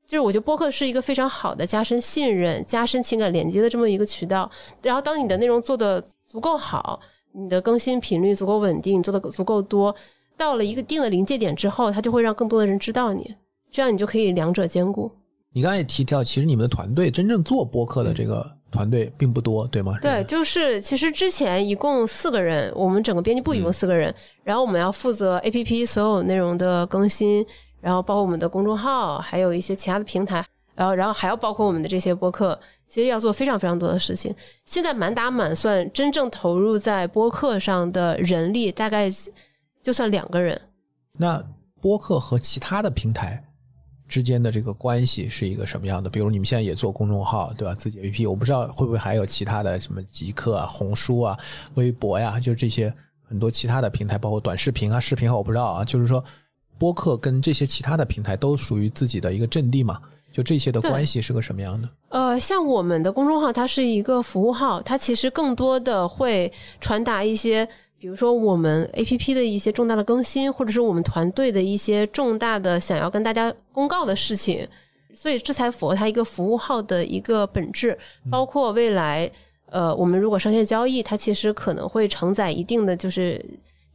[0.05, 4.49] 就是我觉得播客是一个非常好的加深信任、加深情感连接的这么一个渠道。
[4.81, 6.99] 然后当你的内容做的足够好，
[7.31, 9.95] 你的更新频率足够稳定，做的足够多，
[10.35, 13.33] 到了一个定的临界点之后，它就会让更多的人知道你，
[13.69, 15.09] 这样你就可以两者兼顾。
[15.53, 19.97] 你刚才也提到，其实你们的团队真正做播客的这个团队并不多，对吗？
[20.01, 27.45] 对，就是其实之前一共四个人，我们整个编辑部一共四个人，然后我们要负责 APP 所有内容的更新，
[27.81, 32.57] 然后包括我们的公众号，还有一些其他的平台，然后然后还要包括我们的这些播客，
[32.87, 34.33] 其实要做非常非常多的事情。
[34.63, 39.09] 现在满打满算，真正投入在播客上的人力大概
[39.81, 40.59] 就算两个人。
[41.13, 41.43] 那
[41.81, 43.43] 播客和其他的平台
[44.07, 46.09] 之间的这个关系是一个什么样的？
[46.09, 47.73] 比如你们现在也做公众号，对吧？
[47.73, 51.37] 自己 APP，我不知道会不会还有其他的什么极客啊、红书啊、
[51.73, 52.93] 微博呀，就这些
[53.27, 55.85] 很多其他的平台，包括短视频啊、视频号，我不知道啊。
[55.85, 56.23] 就是说，
[56.81, 59.99] 播客跟这些其他的平台都属于自己的一个阵地嘛？
[60.33, 61.87] 就这些的关系是个什么样的？
[62.09, 67.67] 呃，像我们的公众号，它是一个服务号，它其实更多的会传达一些，
[67.99, 74.67] 比如说我们 APP 的一些重大的更新，或者是我们团队的一些重大的想要跟大家公告的事情，
[75.13, 77.95] 所以这才符合它一个服务号的一个本质。
[78.31, 79.29] 包括未来，
[79.67, 83.45] 呃，我们如果上线交易，它其实可能会承载一定的就是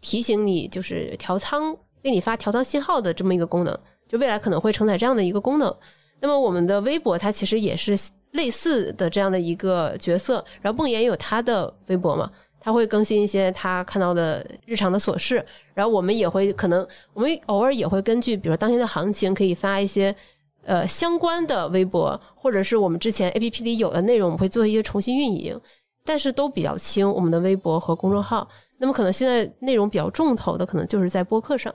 [0.01, 1.77] 提醒你，就是调仓
[2.07, 3.77] 给你发调仓信号的这么一个功能，
[4.07, 5.77] 就未来可能会承载这样的一个功能。
[6.21, 7.99] 那么我们的微博它其实也是
[8.31, 12.31] 类似的这样的一个角色，然后梦妍也有他的微博嘛，
[12.61, 15.45] 他会更新一些他看到的日常的琐事，
[15.75, 20.15] 然后我们也会可能我们偶尔也会根据比如说当天的行情，可以发一些
[20.63, 25.61] 呃相关的微博，或者是我们之前 A P P 里有的内容，我们会做一些重新运营，
[26.05, 28.49] 但是都比较轻，我们的微博和公众号。
[28.79, 31.75] 那么可能现在内容比较重头的，可能就是在播客上。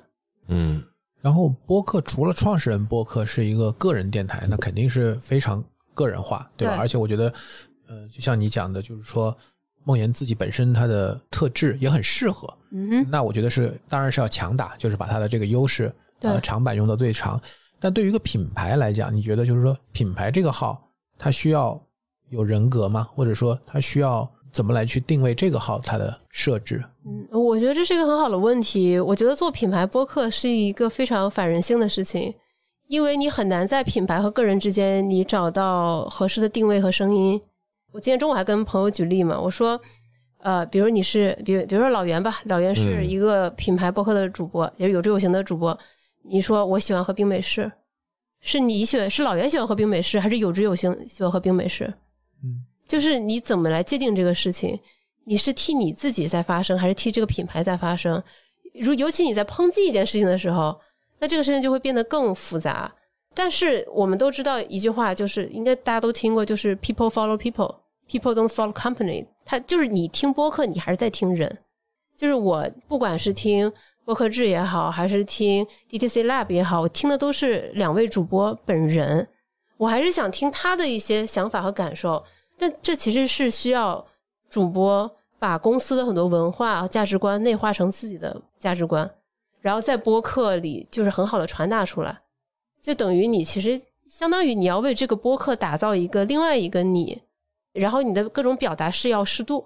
[0.52, 0.84] 嗯
[1.22, 6.74] 然后播客除了创始人播客是一个个人电台，那肯定是非常个人化，对吧？
[6.76, 7.32] 对而且我觉得，
[7.88, 9.38] 呃，就像你讲的，就是说
[9.84, 12.52] 梦妍自己本身它的特质也很适合。
[12.72, 17.40] 嗯哼，那我觉得是，当然是要强打，就是把它的这个优势对呃长板用到最长。
[17.80, 20.82] 但对于一个品牌来讲，你觉得就是说品牌这个号
[21.20, 21.80] 它需要
[22.30, 23.08] 有人格吗？
[23.14, 26.84] 或者说它需要怎么来去定位这个号它的设置？
[27.06, 29.00] 嗯，我觉得这是一个很好的问题。
[29.00, 32.34] 我觉得做品牌播客是一个非常反人性的事情，
[32.88, 37.42] 因为你很难在品牌和个人之间你找到合适的定位和声音。
[37.92, 39.80] 我今天中午还跟朋友举例嘛，我说，
[40.40, 45.78] 呃，比如你是，比如比如说老袁吧，老袁是嗯一个品牌播客的主播，也是有志有行的主播。
[46.24, 47.70] 你说我喜欢喝冰美式，
[48.40, 51.94] 是你喜欢是老袁喜欢喝冰美式，还是有志有行喜欢喝冰美式？
[52.44, 54.78] 嗯，就是你怎么来界定这个事情？
[55.24, 58.22] 你是替你自己在发声，还是替这个品牌在发声？
[58.74, 60.78] 如尤其你在抨击一件事情的时候，
[61.18, 62.94] 那这个事情就会变得更复杂。
[63.34, 69.26] 但是我们都知道一句话，就是应该大家都听过，就是 “people follow people”，“people don't follow company”。
[69.46, 71.60] 它就是你听播客，你还是在听人。
[72.18, 73.72] 就是我不管是听
[74.04, 79.26] 播客制也好，还是听 DTC Lab 也好，我听的都是两位主播本人。
[79.78, 82.22] 我还是想听他的一些想法和感受。
[82.62, 84.06] 但这其实是需要
[84.48, 89.10] 主播把公司的很多文化、价值观内化成自己的价值观，
[89.62, 92.22] 然后在播客里就是很好的传达出来，
[92.80, 97.20] 就等于你其实相当于你要为这个播客打造一个另外一个你，
[97.74, 99.66] 然后你的各种表达是要适度。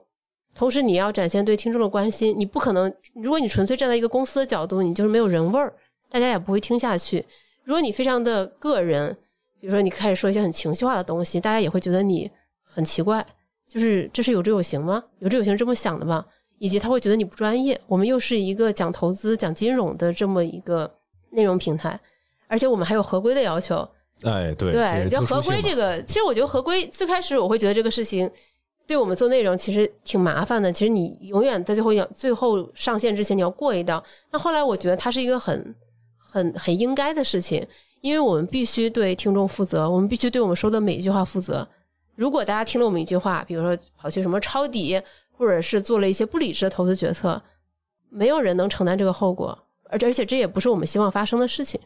[0.53, 5.73] 同时你要展现对听众的关心，你不可能，如果你纯粹站在一个公司的角度，你就是没有人味儿，
[6.09, 7.25] 大家也不会听下去。
[7.65, 9.13] 如果你非常的个人，
[9.59, 12.31] 比如说你开始说一些很情绪化的东西，大家也会觉得你
[12.75, 13.25] 很奇怪，
[13.65, 15.01] 就是这是有志有行吗？
[15.19, 16.25] 有志有行这么想的吗？
[16.59, 17.79] 以及他会觉得你不专业。
[17.87, 20.89] 我们又是一个讲投资、讲金融的这么一个
[21.29, 21.97] 内容平台，
[22.47, 23.87] 而且我们还有合规的要求。
[24.23, 28.29] 哎，对对，就合规这这个，其实我觉得合规最开始我会觉得这个事情
[28.85, 30.71] 对我们做内容其实挺麻烦的。
[30.71, 34.03] 其实你永远在最后要最后上线之前你要过一道。
[34.31, 35.75] 那后来我觉得它是一个很
[36.17, 37.65] 很很应该的事情，
[38.01, 41.67] 因为我们必须对听众负责，我们必须对我们说的每一句话负责。
[42.15, 45.01] 如果大家听了我们一句话，比如说跑去什么抄底，
[45.31, 47.41] 或者是做了一些不理智的投资决策，
[48.09, 49.57] 没有人能承担这个后果，
[49.89, 51.79] 而而且这也不是我们希望发生的事情。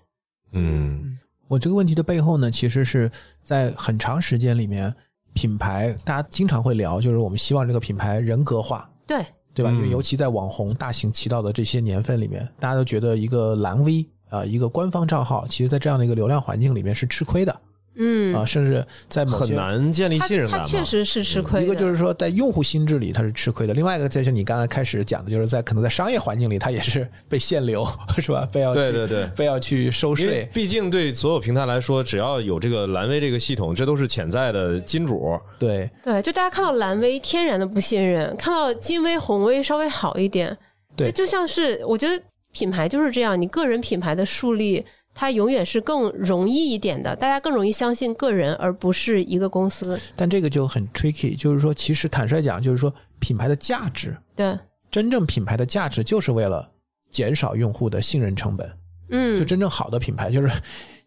[0.52, 1.18] 嗯。
[1.48, 3.10] 我这个问题的背后呢，其实是
[3.42, 4.94] 在很长时间里面，
[5.34, 9.26] 品牌大家经常会聊，就是我们希望这个品牌人格化，对，
[9.56, 9.72] 对吧？
[9.72, 9.74] 嗯。
[9.78, 17.62] 因为尤其在网红大行其道的这些年份里面，大家都觉得一个蓝 V 啊、一个官方账号，其实在这样的一个流量环境里面是吃亏的
[18.00, 20.66] 嗯，啊、甚至在某很难建立信任感嘛。
[20.66, 21.66] 确实是吃亏的。
[21.66, 27.86] 一个就是说，在用户心智里它是吃亏的；另外一个就是你刚才开始讲的，就是在可能在商业环境里，它也是被限流，
[28.18, 28.48] 是吧？
[28.52, 30.50] 被要去对对对被要去收税。
[30.54, 35.38] 毕竟对所有平台来说，只要有这个蓝威这个系统，这都是潜在的金主。
[35.60, 40.58] 对对，就大家看到蓝威天然的不信任，看到金威、红威稍微好一点，
[40.96, 42.24] 对就像是我觉得
[42.54, 44.86] 品牌就是这样，你个人品牌的树立，
[45.20, 50.00] 它永远是更容易一点的，大家更容易相信个人，而不是一个公司。
[50.16, 54.58] 但这个就很 tricky，就是说，其实坦率讲，就是说品牌的价值，对，
[54.90, 56.66] 真正品牌的价值就是为了
[57.12, 58.72] 减少用户的信任成本。
[59.10, 60.50] 嗯，就真正好的品牌，就是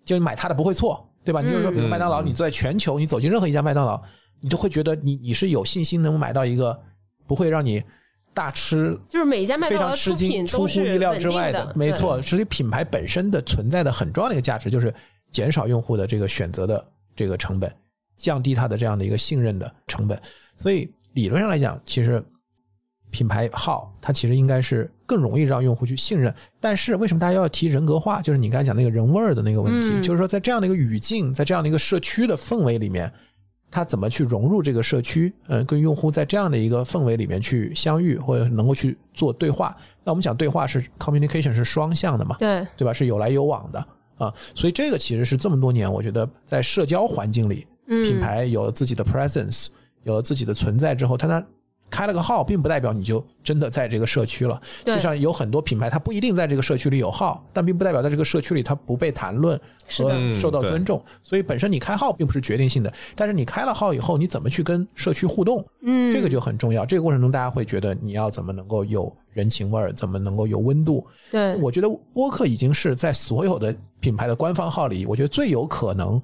[0.04, 1.40] 就买它的不会错，对吧？
[1.40, 3.98] 你就是说，比如麦当劳，嗯你在全球，你走进任何一家麦当劳，
[4.42, 6.78] 你都会觉得你你是有信心能买到一个
[7.26, 7.82] 不会让你
[8.34, 12.20] 大吃就是每一家麦非当劳的都是出乎意料之外的，没错。
[12.22, 14.92] 实际品牌本身的存在的很重要的一个价值，就是
[15.30, 16.82] 减少用户的这个选择的
[17.14, 17.70] 这个成本，
[18.16, 20.20] 降低它的这样的一个信任的成本。
[20.56, 22.24] 所以理论上来讲，其实
[23.10, 26.34] 品牌号它其实应该是更容易让用户去信任。
[26.58, 28.22] 但是为什么大家要提人格化？
[28.22, 33.12] 就是你刚才讲那个人味儿的那个问题，嗯就是说在这样的一个语境，在这样的一个社区的氛围里面。
[33.72, 35.32] 他怎么去融入这个社区？
[35.48, 39.74] 嗯，跟用户在这样的一个氛围里面去相遇，或者能够去做对话。
[40.04, 42.92] 那我们讲对话是 communication 是双向的嘛，对，对吧？
[42.92, 43.84] 是有来有往的
[44.18, 44.32] 啊。
[44.54, 49.68] 所以这个其实是这么多年，我觉得在社交环境里，嗯，品牌有了自己的 presence，
[50.02, 51.44] 有了自己的存在之后，它它
[51.92, 54.58] 开了个号，并不代表你就真的在这个社区了。
[54.82, 61.04] 对就像有很多品牌，它不一定在这个社区里有号，但并不代表在这个社区里它不被谈论和受到尊重。
[61.22, 66.86] 所以本身你开号并不是决定性的，但是你开了号以后，你怎么去跟社区互动，嗯，这个就很重要。
[66.86, 71.06] 这个过程中，大家会觉得你要怎么能够有人情味儿，怎么能够有温度。
[71.30, 76.20] 对，我觉得播客已经是在所有的品牌的官方号里，我觉得最有可能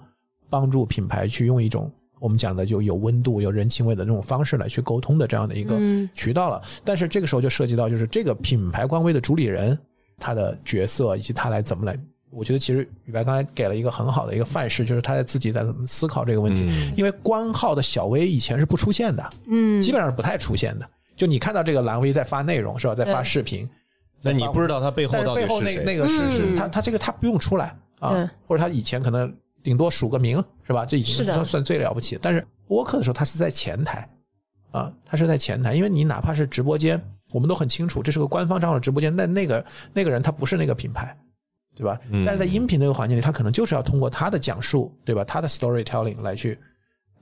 [0.49, 6.63] 帮助品牌去用一种我们讲的就有温度、有人情味的这种方式来去沟通的这样的一个嗯渠道了。
[6.85, 9.79] 但是这个时候就涉及到，就是这个品牌官微的主理人
[10.19, 11.99] 他的角色以及他来怎么来。
[12.31, 16.63] 我觉得其实宇白刚才给了一个很好的一个范式，就是他在自己在思考这个问题。
[16.69, 20.87] 嗯因为官号的小微以前是不出现的，嗯，基本上是不太出现的。
[21.17, 23.69] 就你看到这个蓝微在发内容是吧，在发视频，
[24.21, 25.85] 那你不知道他背后到底背后那是谁？
[25.85, 30.85] 那个是是嗯他他这个他不用出来啊，或者他以前可能顶多署个名是吧？
[30.85, 32.21] 这已经算算最了不起的。
[32.23, 34.09] 但是播客的时候，他是在前台
[34.71, 37.01] 啊，他是在前台，因为你哪怕是直播间，
[37.33, 41.17] 我们都很清楚这是个官方账号的直播间，但那个那个人他不是那个品牌。
[41.77, 41.97] 对吧？
[42.11, 45.23] 嗯但是在音频那个环境里，他可能就是要通过他的讲述，对吧？
[45.23, 46.59] 他的 storytelling 来去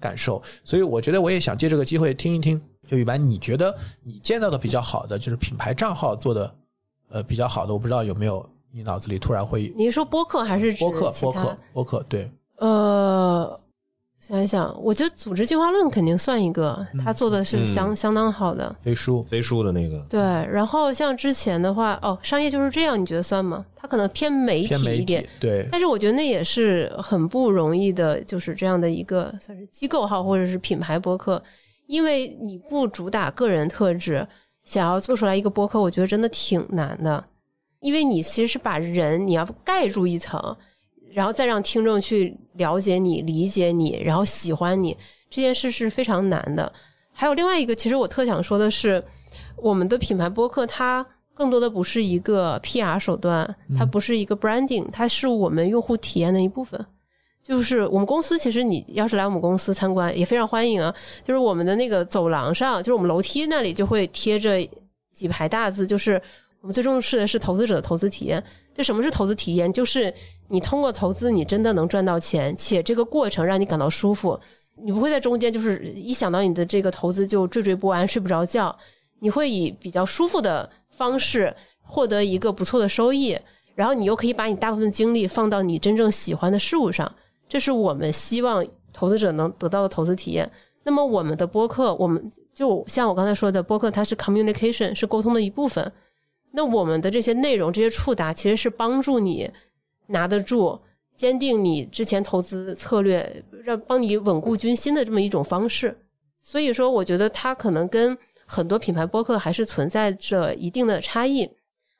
[0.00, 0.42] 感受。
[0.64, 2.58] 所以我觉得我也想借这个机会听一听，
[2.88, 6.54] 就一般你觉得你见到的比较好的，就是品牌账号做的
[7.10, 13.60] 呃比较好的，我不知道有没有你脑子里突然会你是说播客还是指播客其他播客播客对，呃，
[14.20, 18.74] 想一想，我觉得组织进化论肯定算一个，嗯他做的是相、相当好的。
[18.82, 23.64] 飞书飞书的那个，对，然后像之前的话，哦，商业就是这样，你觉得算吗？
[23.76, 31.40] 它可能偏媒体一点，对但是我觉得那也是很不容易的，就是这样的一个算是机构号或者是品牌播客，
[31.86, 34.26] 因为你不主打个人特质，
[34.64, 37.24] 想要做出来一个播客，我觉得真的挺难的，
[37.80, 40.56] 因为你其实是把人你要盖住一层，
[41.12, 44.96] 然后再让听众去了解你、理解你，然后喜欢你，
[45.30, 46.72] 这件事是非常难的。
[47.12, 49.02] 还有另外一个，其实我特想说的是，
[49.56, 56.84] 我们的品牌播客它更多的不是一个 PR 手段，它不是一个 branding，它是我们用户体验的一部分。
[57.42, 60.92] 就是我们公司，其实你要是来我们公司参观，也非常欢迎啊。
[61.24, 64.58] 就是我们的那个走廊上，就是我们楼梯那里就会贴着
[65.14, 66.20] 几排大字，就是
[66.66, 68.42] 我们最重视的是投资者的投资体验。
[68.74, 69.72] 就什么是投资体验？
[69.72, 70.12] 就是
[70.48, 74.36] 你通过投资，你真的能赚到钱，且这个过程让你感到舒服。
[74.82, 78.76] 你不会在中间就是一想到你的这个投资就惴惴不安、睡不着觉。
[79.20, 83.38] 你会以比较舒服的方式获得一个不错的收益，
[83.76, 87.14] 然后你又可以把你大部分精力放到你真正喜欢的事物上。
[87.48, 90.50] 这是我们希望投资者能得到的投资体验。
[90.82, 95.92] 那么我们的播客，我们就像我刚才说的，播客它是 communication，是沟通的一部分。
[96.56, 99.50] 那我们的这些内容、这些触达，其实是帮助你
[100.06, 100.80] 拿得住、
[101.14, 105.94] 坚定你之前投资策略，让帮你稳固军心的这么一种方式。
[106.40, 111.46] 所以说，我觉得它可能跟很多品牌播客还是存在着一定的差异。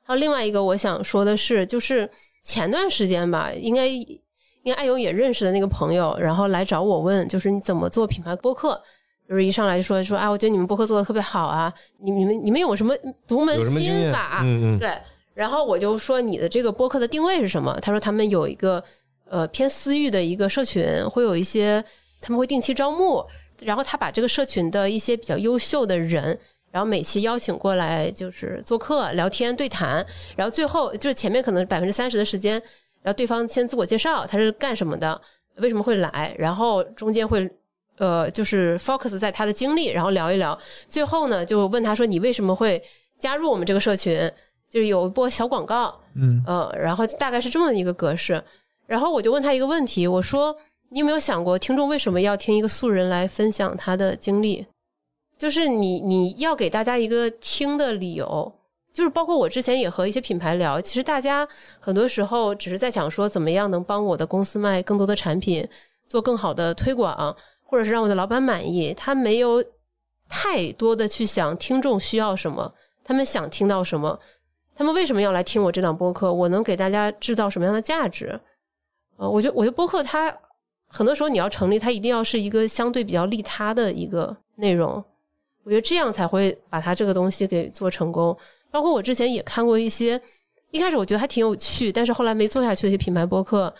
[0.03, 2.11] 还有另外一个我想说的是，就是
[2.43, 3.87] 前段时间吧，应该。
[4.67, 8.83] 因为艾友也认识的那个朋友，然后来找我问，就是你怎么做品牌播客？
[9.29, 12.95] 就是一上来就说说，啊，我觉得你们播客做的特别好啊，你你们你们有什么
[13.27, 14.41] 独门心法？
[14.45, 14.93] 嗯嗯，对。
[15.35, 17.79] 然后我就说你的这个播客的定位是什么？
[17.81, 18.83] 他说他们有一个
[19.29, 21.85] 呃偏私域的一个社群，会有一些
[22.21, 23.23] 他们会定期招募，
[23.61, 26.39] 然后他把这个社群的一些比较优秀的人，
[26.71, 30.07] 然后每期邀请过来就是做客聊天对谈，
[30.37, 32.63] 然后最后就是前面可能百分之三十的时间。
[33.03, 35.21] 然后对方先自我介绍，他是干什么的，
[35.59, 37.49] 为什么会来，然后中间会
[37.99, 42.83] 呃就是 focus 在他的经历，然后聊一聊，最后呢就问他说你为什么会
[43.19, 44.31] 加入我们这个社群，
[44.71, 46.43] 就是有一波小广告，嗯。
[46.47, 48.43] 呃，然后大概是这么一个格式，
[48.87, 50.57] 然后我就问他一个问题，我说
[50.91, 54.67] 你有没有想过听众为什么要听一个素人来分享他的经历，
[55.39, 58.53] 就是你你要给大家一个听的理由。
[58.93, 61.47] 就是包括我之前也和一些品牌聊，其实大家
[61.79, 65.69] 很多时候只是在想说怎么样能帮我的公司卖更多的产品，
[66.09, 67.37] 做更好的推广，
[67.67, 68.95] 或者是让我的老板满意。
[68.95, 69.63] 他没有
[70.29, 72.73] 太多的去想听众需要什么，
[73.05, 74.19] 他们想听到什么，
[74.75, 76.33] 他们为什么要来听我这档播客？
[76.33, 78.41] 我能给大家制造什么样的价值？
[79.19, 80.35] 呃，我觉得我觉得播客它
[80.89, 85.03] 很多时候你要成立，它一定要是一个相对比较利他的一个内容，
[85.65, 88.37] 我觉得这样才会把它这个东西给做成功。
[88.71, 90.21] 包括我之前也看过一些，
[90.71, 93.73] 一开始我觉得还挺有趣，但是后来没做下去的一些品牌播客，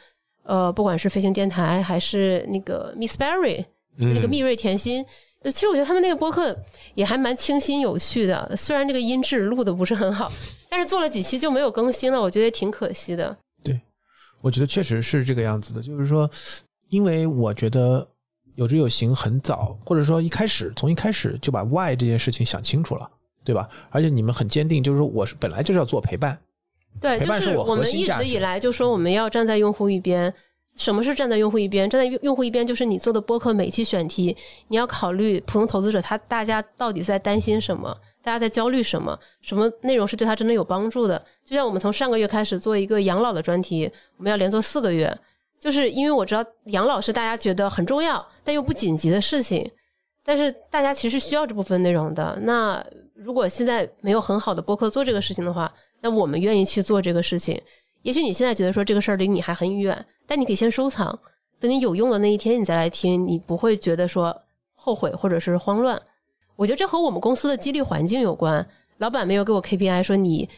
[0.45, 3.65] 呃，不管是飞行电台还是那个 Miss Berry，
[3.97, 5.05] 那个蜜瑞甜心，
[5.45, 6.57] 其实我觉得他们那个播客
[6.95, 10.31] 也还蛮清新有趣的，虽然这个音质录的不是很好，
[10.69, 13.37] 但是做了几期就没有更新了，我觉得挺可惜的。
[13.63, 13.81] 对，
[14.41, 16.31] 我觉得确实是这个样子的，就是说，
[16.89, 18.07] 因为我觉得
[18.55, 23.11] 有志有行很早，或者说一开始从一开始就把 why 这件事情想清楚了。
[23.47, 23.69] 对吧？
[23.91, 26.37] 而且你们很坚定，就是说我是本来就是要做陪伴，
[27.01, 30.35] 对，就是我们一直以来就说我们要站在用户一边。
[30.77, 31.89] 什么是站在用户一边？
[31.89, 34.37] 站在用户一边就是你做的播客每期选题，
[34.69, 41.19] 你要考虑普通投资者他大家到底在担心什么，大家在焦虑什么，什么内容是对他真的有帮助的。
[41.45, 45.11] 就像我们从上个月开始做一个养老的专题，我们要连做四个月，
[45.59, 49.69] 就是因为我知道养老是大家觉得很重要但又不紧急的事情，
[50.23, 52.39] 但是大家其实需要这部分内容的。
[52.43, 55.73] 那如果现在没有很好的播客做这个事情的话，
[56.03, 57.59] 那我们愿意去做这个事情。
[58.07, 61.19] 也许你现在觉得说这个事儿离你还很远，但你可以先收藏，
[61.59, 64.33] 等你有用的那一天你再来听，你不会觉得说
[64.77, 66.01] 后悔或者是慌乱。
[66.55, 68.65] 我觉得这和我们公司的激励环境有关。
[68.99, 70.49] 老板没有给我 KPI 说你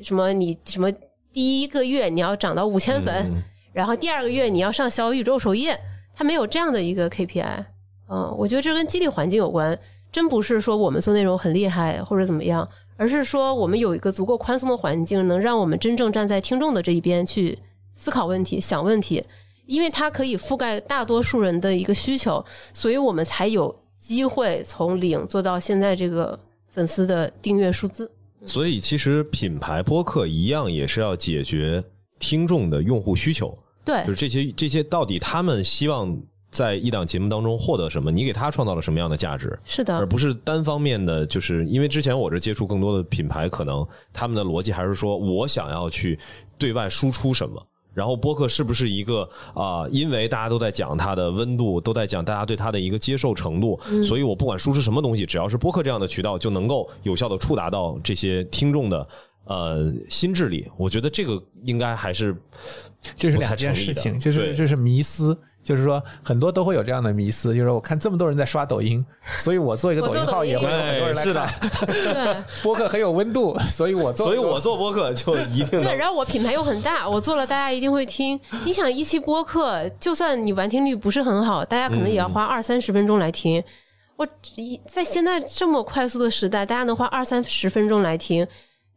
[0.00, 0.92] 什么你什么
[1.32, 3.32] 第一个月你要涨到五千粉，
[3.72, 5.76] 然后第二个月你要上小宇宙首页，
[6.14, 7.64] 他没有这样的一个 KPI。
[8.08, 9.76] 嗯，我觉得这跟激励环境有关。
[10.12, 17.58] 真不是说我们做内容很厉害或者怎么样，而是说我们有一个足够宽松的环境，能让我们真正站在听众的这一边去
[17.94, 19.24] 思考问题、想问题，
[19.66, 26.38] 因为它可以覆盖大多数人的一个需求，所以我们才有机会从零做到现在这个
[26.68, 28.10] 粉丝的订阅数字。
[28.44, 31.82] 所以，其实品牌播客一样也是要解决
[32.18, 36.16] 听众的用户需求，对，就是这些这些到底他们希望。
[36.52, 38.12] 在一档节目当中获得什么？
[38.12, 39.58] 你给他创造了什么样的价值？
[39.64, 41.26] 是的，而不是单方面的。
[41.26, 46.16] 就是因为之前我这接触更多的品牌，可能他们的逻辑还是说我想要去
[46.58, 47.60] 对外输出什么。
[47.94, 49.86] 然后播客是不是一个啊？
[49.90, 59.06] 因为大家都在讲它的温度，都在讲大家对它的一个接受程度，所以我不管输出什么东西，只要是播客这样的渠道，就能够有效的触达到这些听众的
[59.44, 62.34] 呃心智里，我觉得这个应该还是
[63.14, 69.04] 这是两件事情，就是对这是迷思，就是说很多都会有这样的迷思，就是我看这么多人在刷抖音，
[69.38, 71.86] 所以我做一个抖音号也会有很多人来哎是的看。
[71.86, 78.38] 对播客很有温度， 所以我做，所以我做播客就一定对，然后我品牌又很大，我做了大家一定会听。
[78.64, 83.62] 你想一期播客，就算你完听率不是很好，大家可能也要花二三十分钟来听。
[84.16, 88.46] 我一在现在这么快速的时代，大家能花二三十分钟来听，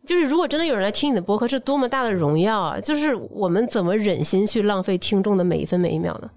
[0.06, 2.80] 就是如果真的有人来听你的播客，是多么大的荣耀啊！
[2.80, 6.30] 就是我们怎么忍心去浪费听众的每一分每一秒呢？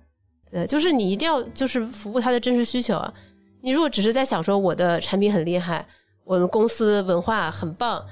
[0.50, 3.12] 对，就是你一定要就是服务他的真实需求啊！
[3.60, 5.84] 你如果只是在想说我的产品很厉害，
[6.24, 8.04] 我们公司文化很棒，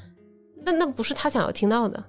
[0.64, 2.02] 那那不是他想要听到的。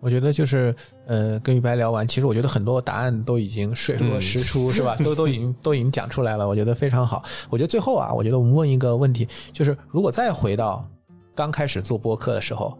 [0.00, 0.74] 我觉得就是
[1.06, 4.96] 呃，跟于白聊完，其实我觉得很多答案都已经水落石出， 是吧？
[5.04, 7.24] 都都已经都已经讲出来了，我觉得非常好。
[7.50, 10.88] 我觉得最后啊，我觉得我们问一个问题，就是如果再回到
[11.34, 12.78] 刚开始做播客的时候，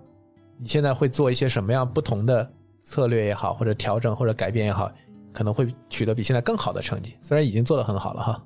[0.58, 2.48] 你现在会做一些什么样不同的
[2.84, 4.88] 策略也好，或者调整或者改变也好，
[5.32, 7.14] 可能会取得比现在更好的成绩。
[7.20, 8.42] 虽然已经做得很好了哈。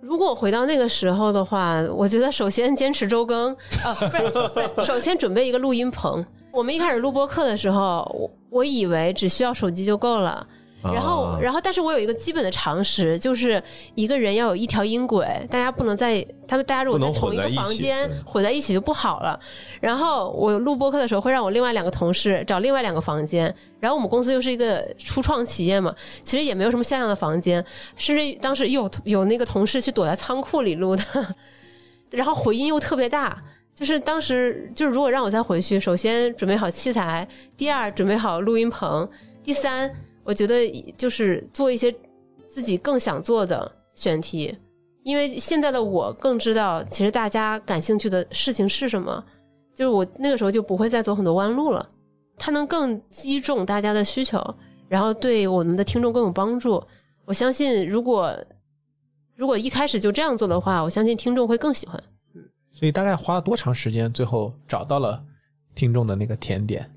[0.00, 6.24] 如果回到那个时候的话，我觉得首先坚持周更， 呃，不是不是，首先准备一个录音棚。
[6.52, 10.46] 我们一开始录播课的时候，我我以为只需要手机就够了。
[10.82, 13.62] 然后，啊然后，但是我有一个基本的常识，就是
[13.94, 19.38] 一个人要有一条音轨，大家不能在他们大家如果在同一个房间对混在一起就不好了。
[19.80, 27.64] 然后我录播客的时候会让我另外两个同事找另外两个房间，然后我们公司又是一个初创企业嘛，其实也没有什么像样的房间，
[27.96, 31.04] 甚至当时有有那个同事去躲在仓库里录的，
[32.10, 33.40] 然后回音又特别大。
[33.74, 37.26] 就是当时就是如果让我再回去，首先准备好器材，
[37.56, 39.08] 第二准备好录音棚，
[39.42, 39.90] 第三
[40.24, 41.94] 我觉得就是做一些
[42.48, 44.56] 自己更想做的选题，
[45.02, 49.24] 因为现在的我更知道其实大家感兴趣的事情是什么，
[49.74, 51.88] 就是我那个时候就不会再走很多弯路了，
[52.36, 54.38] 它能更击中大家的需求，
[54.88, 56.82] 然后对我们的听众更有帮助。
[57.24, 58.36] 我相信如果
[59.34, 62.02] 如果一开始就这样做的话，我相信听众会更喜欢。
[62.70, 65.24] 所以大概花了多长时间，最后找到了
[65.74, 66.91] 听众的那个甜点？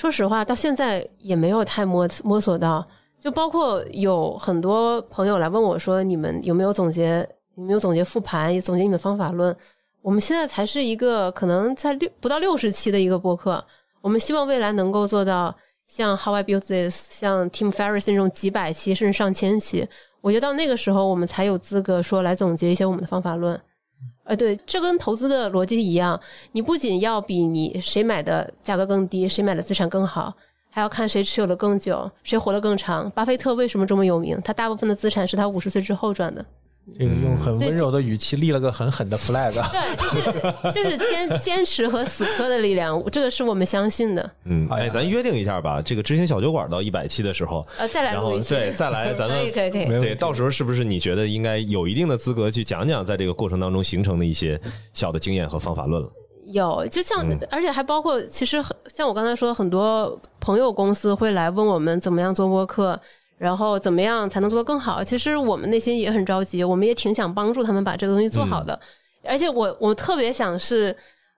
[0.00, 2.82] 说实话，到现在也没有太摸摸索到，
[3.18, 7.18] 就包括有很多朋友来问我说：“你们有没有总结？
[7.56, 8.58] 有没有总结复盘？
[8.62, 9.54] 总结你们方法论？”
[10.00, 13.62] 我们现在才是一个可能在六不到六十期的一个播客，
[14.00, 15.54] 我们希望未来能够做到
[15.86, 19.86] 像 How I Built This、像 Tim Ferriss 那种几百期甚至上千期。
[20.22, 23.60] 我觉得到那个时候，我们才有资格说来总结一些我们的方法论。
[24.30, 26.18] 啊，对，这跟投资的逻辑一样，
[26.52, 30.32] 你不仅要比你谁买的价格更低，谁买的资产更好，
[30.70, 33.10] 还要看谁持有的更久，谁活得更长。
[33.10, 34.40] 巴菲特为什么这么有名？
[34.44, 36.46] 他大部分的资产是他五十岁之后赚的。
[36.98, 39.52] 这个用很温柔的语气立了个很狠的 flag。
[39.70, 44.30] 对，就是就是坚 坚持和死磕的力量，这个是我们相信的。
[44.44, 49.86] 嗯，哎，咱约定一下吧，这个知行小酒馆到一百期的时候，呃，再来然后录一期，对再来 咱们可以可以可以。
[49.86, 54.60] 没问题对，到时候是不是你觉得应该有一定的资格去讲讲在这个过程当中形成的一些
[54.92, 56.08] 小的经验和方法论了？
[56.52, 63.00] 有，就像，嗯而且还包括，其实像我刚才说的，很多朋友公司会来问我们怎么样做播客，
[63.40, 65.02] 然后怎么样才能做得更好。
[65.02, 68.78] 其实我们内心也很着急，我们也挺想帮助他们把这个东西做好的。
[69.24, 70.94] 而且我我特别想是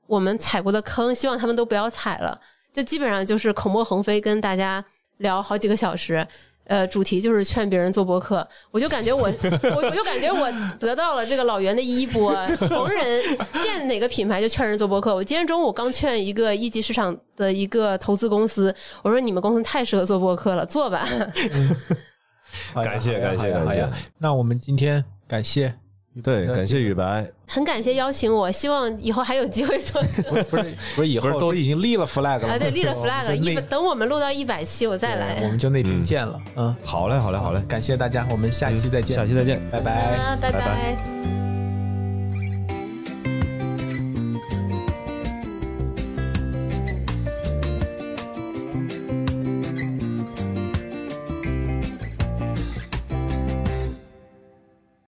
[0.09, 2.37] 我们踩过的坑，希望他们都不要踩了。
[2.73, 4.85] 就基本上就是口沫横飞，跟大家
[5.19, 6.27] 聊好几个小时。
[6.65, 13.21] 呃，主题就是劝别人做播客，我就感觉我，我我就感觉我得到了这个老袁的衣钵，逢人
[13.63, 15.15] 见哪个品牌就劝人做播客。
[15.15, 21.07] 我今天中午刚劝一个一级市场的一个投资公司，我说你们公司太适合做播客了，做吧。
[22.75, 23.89] 感谢感谢感谢。
[24.19, 25.75] 那我们今天感谢
[26.23, 30.01] 对，感谢宇白，很感谢邀请我，希望以后还有机会做。
[30.01, 32.55] 不是不是不是以后都已经立了 flag 了吗？
[32.55, 35.49] 啊，对，立了 flag，一等我们录到一百期，我再来我。
[35.49, 36.41] 们就那天见了。
[36.57, 39.61] 嗯，好嘞，好嘞，好嘞，感谢大家，我们下期再见，下期再见。
[39.71, 39.93] 拜拜。
[40.17, 41.42] 啊，拜拜拜拜